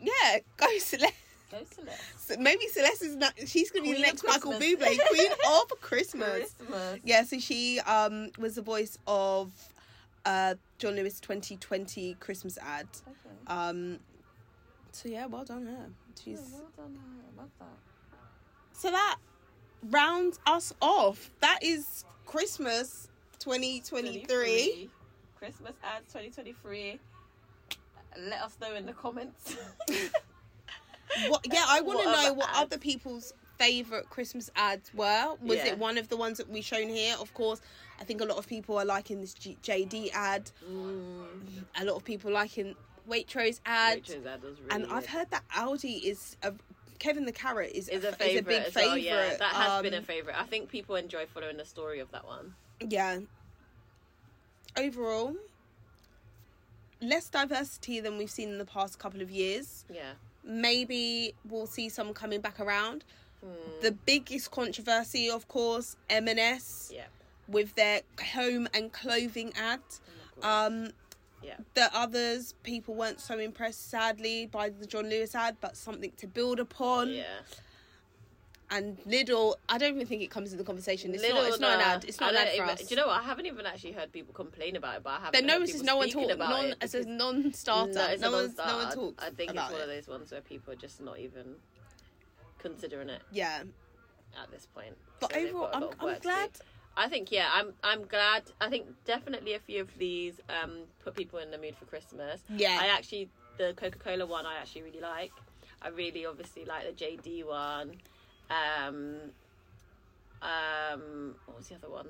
[0.01, 1.13] yeah, go Celeste.
[1.51, 2.01] Go Celeste.
[2.19, 3.35] So maybe Celeste is not.
[3.47, 4.53] She's gonna be the Queen next Michael.
[4.55, 6.55] Bublé, Queen of Christmas.
[6.55, 7.01] Christmas.
[7.05, 9.53] Yeah, so she um was the voice of
[10.25, 12.87] uh John Lewis 2020 Christmas ad.
[13.47, 13.99] Um,
[14.93, 15.87] so yeah, well done her.
[16.23, 17.23] She's Yeah, well done, her.
[17.39, 18.19] I love that.
[18.73, 19.17] so that
[19.91, 21.31] rounds us off.
[21.41, 24.91] That is Christmas 2023.
[25.39, 26.99] Christmas ads 2023.
[28.19, 29.57] Let us know in the comments.
[31.29, 32.59] What, yeah, I want to know what ads?
[32.59, 35.35] other people's favorite Christmas ads were.
[35.41, 35.67] Was Yeah.
[35.69, 37.15] it one of the ones that we shown here?
[37.19, 37.63] Of course,
[37.99, 40.51] I think a lot of people are liking this G- JD ad.
[41.81, 42.75] A lot of people liking
[43.09, 44.03] Waitrose ad.
[44.05, 46.53] Waitrose ad was really and I've heard that Aldi is a
[46.99, 48.85] Kevin the Carrot is, is a is a favorite big as well.
[48.95, 49.03] favorite.
[49.05, 50.41] Yeah, that has been a Um, favorite.
[50.41, 52.55] I think people enjoy following the story of that one.
[52.81, 53.21] Yeah.
[54.77, 55.35] Overall,
[57.01, 59.85] less diversity than we've seen in the past couple of years.
[59.93, 60.13] Yeah.
[60.45, 63.05] Maybe we'll see some coming back around.
[63.43, 63.53] Hmm.
[63.83, 67.07] The biggest controversy, of course, M&S Yeah.
[67.49, 68.03] with their
[68.35, 69.81] home and clothing ad.
[70.43, 70.91] Um,
[71.47, 71.59] Yeah.
[71.75, 76.27] the others, people weren't so impressed, sadly, by the John Lewis ad, but something to
[76.27, 77.11] build upon.
[77.11, 77.25] Yeah.
[78.69, 81.15] And Lidl, I don't even think it comes in the conversation.
[81.15, 81.49] It's Little, not.
[81.51, 82.05] It's not an ad.
[82.05, 82.81] It's not an ad for even- us.
[82.83, 83.21] Do you know what?
[83.21, 85.33] I haven't even actually heard people complain about it, but I haven't.
[85.35, 86.37] Then no, it's no one speaking talk.
[86.37, 87.93] about Non, it it's a non-starter.
[87.93, 88.97] No, it's no, a one's, no one non-starter.
[88.97, 89.25] talks.
[89.25, 89.83] I think it's one it.
[89.83, 91.55] of those ones where people are just not even
[92.59, 93.63] considering it Yeah,
[94.43, 94.97] at this point.
[95.21, 96.51] but So overall, I'm, I'm work to glad.
[96.97, 98.45] I think yeah, I'm I'm glad.
[98.61, 102.41] I think definitely a few of these um put people in the mood for Christmas.
[102.49, 102.79] Yeah.
[102.81, 103.29] I actually
[103.59, 105.33] the Coca Cola one I actually really like.
[105.83, 107.97] I really obviously like the JD one.
[108.51, 109.17] Um,
[110.43, 112.09] um, what was the other one?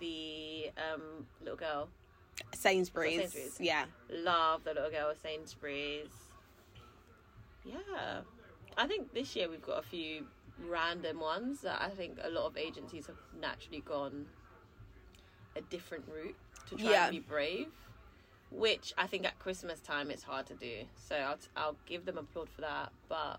[0.00, 1.88] The um little girl.
[2.54, 3.20] Sainsbury's.
[3.20, 3.60] Sainsbury's.
[3.60, 3.84] Yeah.
[4.10, 6.08] Love the little girl Sainsbury's.
[7.64, 8.20] Yeah.
[8.76, 10.26] I think this year we've got a few
[10.68, 14.26] random ones that I think a lot of agencies have naturally gone
[15.56, 16.36] a different route
[16.68, 17.02] to try Yeah.
[17.04, 17.68] and be brave.
[18.50, 20.82] Which I think at Christmas time it's hard to do.
[20.96, 22.90] So I'll, I'll give them applaud for that.
[23.08, 23.38] But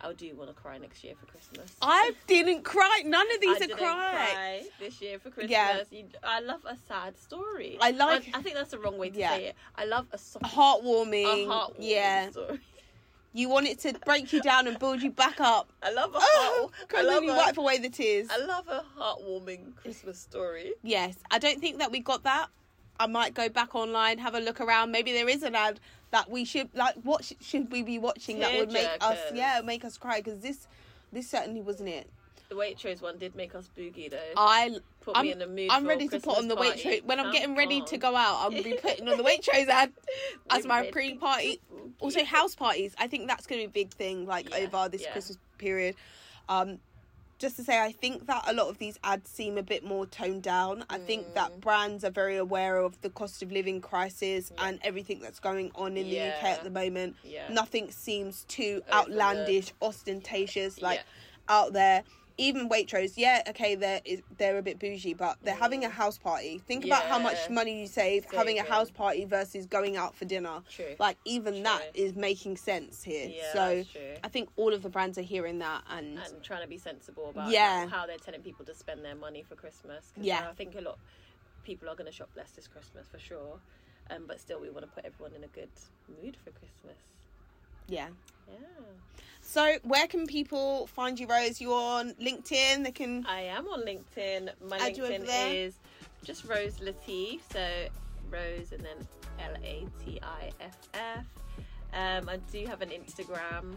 [0.00, 1.74] I do want to cry next year for Christmas.
[1.80, 3.02] I didn't cry.
[3.04, 4.28] None of these I are didn't cry.
[4.32, 5.50] cry this year for Christmas.
[5.52, 5.82] Yeah.
[5.92, 7.78] You, I love a sad story.
[7.80, 9.30] I like- I, I think that's the wrong way to Yeah.
[9.36, 9.56] say it.
[9.76, 11.24] I love a soft, Heartwarming.
[11.24, 12.30] a heartwarming yeah.
[12.30, 12.60] story.
[13.38, 15.70] You want it to break you down and build you back up.
[15.82, 16.92] I love a Oh, heart.
[16.96, 18.26] I love you a, wipe away the tears.
[18.32, 20.72] I love a heartwarming Christmas story.
[20.82, 22.48] Yes, I don't think that we got that.
[22.98, 24.90] I might go back online, have a look around.
[24.90, 25.78] Maybe there is an ad
[26.10, 26.96] that we should like.
[27.04, 30.20] What sh- should we be watching that would make us, yeah, make us cry?
[30.20, 30.66] Because this,
[31.12, 32.10] this certainly wasn't it.
[32.48, 34.16] The Waitrose one did make us boogie though.
[34.36, 34.70] I,
[35.02, 36.82] Put I'm, me in the mood I'm ready to put on the party.
[36.82, 38.46] Waitrose when I'm Come getting ready to go out.
[38.46, 39.22] I'm be putting on the
[39.52, 39.92] Waitrose ad
[40.50, 41.60] as my pre-party.
[42.00, 42.94] Also, house parties.
[42.98, 45.12] I think that's gonna be a big thing like Yeah, over this yeah.
[45.12, 45.94] Christmas period.
[46.48, 46.78] Um,
[47.38, 50.06] just to say, I think that a lot of these ads seem a bit more
[50.06, 50.84] toned down.
[50.88, 51.34] I think Mm.
[51.34, 55.70] that brands are very aware of the cost of living crisis and everything that's going
[55.74, 57.14] on in the UK at the moment.
[57.22, 57.46] Yeah.
[57.50, 61.54] Nothing seems too outlandish, ostentatious, like Yeah.
[61.54, 62.02] out there.
[62.40, 64.00] Even Waitrose, yeah, okay, they're
[64.38, 66.58] they're a bit bougie, but they're having a house party.
[66.66, 67.50] Think about how much Mm.
[67.50, 70.62] Money you save having a house party versus going out for dinner.
[70.70, 70.94] True.
[71.00, 73.28] Like even that is making sense here.
[73.28, 74.14] Yeah, so true.
[74.22, 77.30] I think all of the brands are hearing that, and, and trying to be sensible
[77.30, 77.80] about Yeah.
[77.82, 80.12] like, how they're telling people to spend their money for Christmas.
[80.16, 80.46] Yeah.
[80.48, 80.98] I think a lot
[81.64, 83.58] people are going to shop less this Christmas for sure.
[84.10, 85.68] Um, but still, we want to put everyone in a good
[86.22, 86.96] mood for Christmas.
[87.88, 88.08] yeah.
[88.50, 88.56] Yeah.
[89.48, 91.58] So where can people find you, Rose?
[91.58, 92.84] You're on LinkedIn?
[92.84, 93.24] They can.
[93.26, 94.50] I am on LinkedIn.
[94.68, 95.72] My Add LinkedIn is
[96.22, 97.40] just Rose Latiff.
[97.50, 97.66] So
[98.30, 99.08] Rose and then
[99.40, 101.24] L A T I F F.
[101.94, 103.74] Um, I do have an Instagram.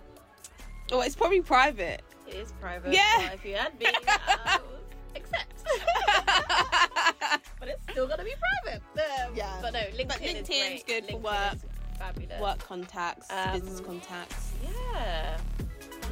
[0.91, 2.01] Oh, it's probably private.
[2.28, 2.91] It is private.
[2.91, 3.05] Yeah.
[3.28, 5.63] but if you had me, I would accept.
[7.61, 8.34] but it's still gonna be
[8.65, 8.82] private.
[8.97, 9.57] Um, Yeah.
[9.61, 10.86] But no, LinkedIn But is LinkedIn's great.
[10.86, 11.53] good for work.
[11.53, 11.61] is
[11.97, 12.41] Fabulous.
[12.41, 14.51] Work contacts, Um, business contacts.
[14.63, 15.38] Yeah.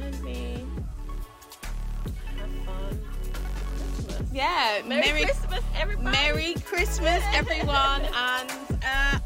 [0.00, 0.66] Find me.
[2.38, 3.00] Have fun.
[3.96, 4.32] Christmas.
[4.32, 6.10] Yeah, Merry, Christmas, everybody.
[6.10, 8.50] Merry Christmas, everyone, and
[8.84, 9.18] uh,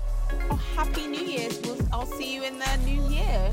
[0.51, 1.61] oh, Happy New Year's.
[1.63, 3.53] We'll, I'll see you in the new year.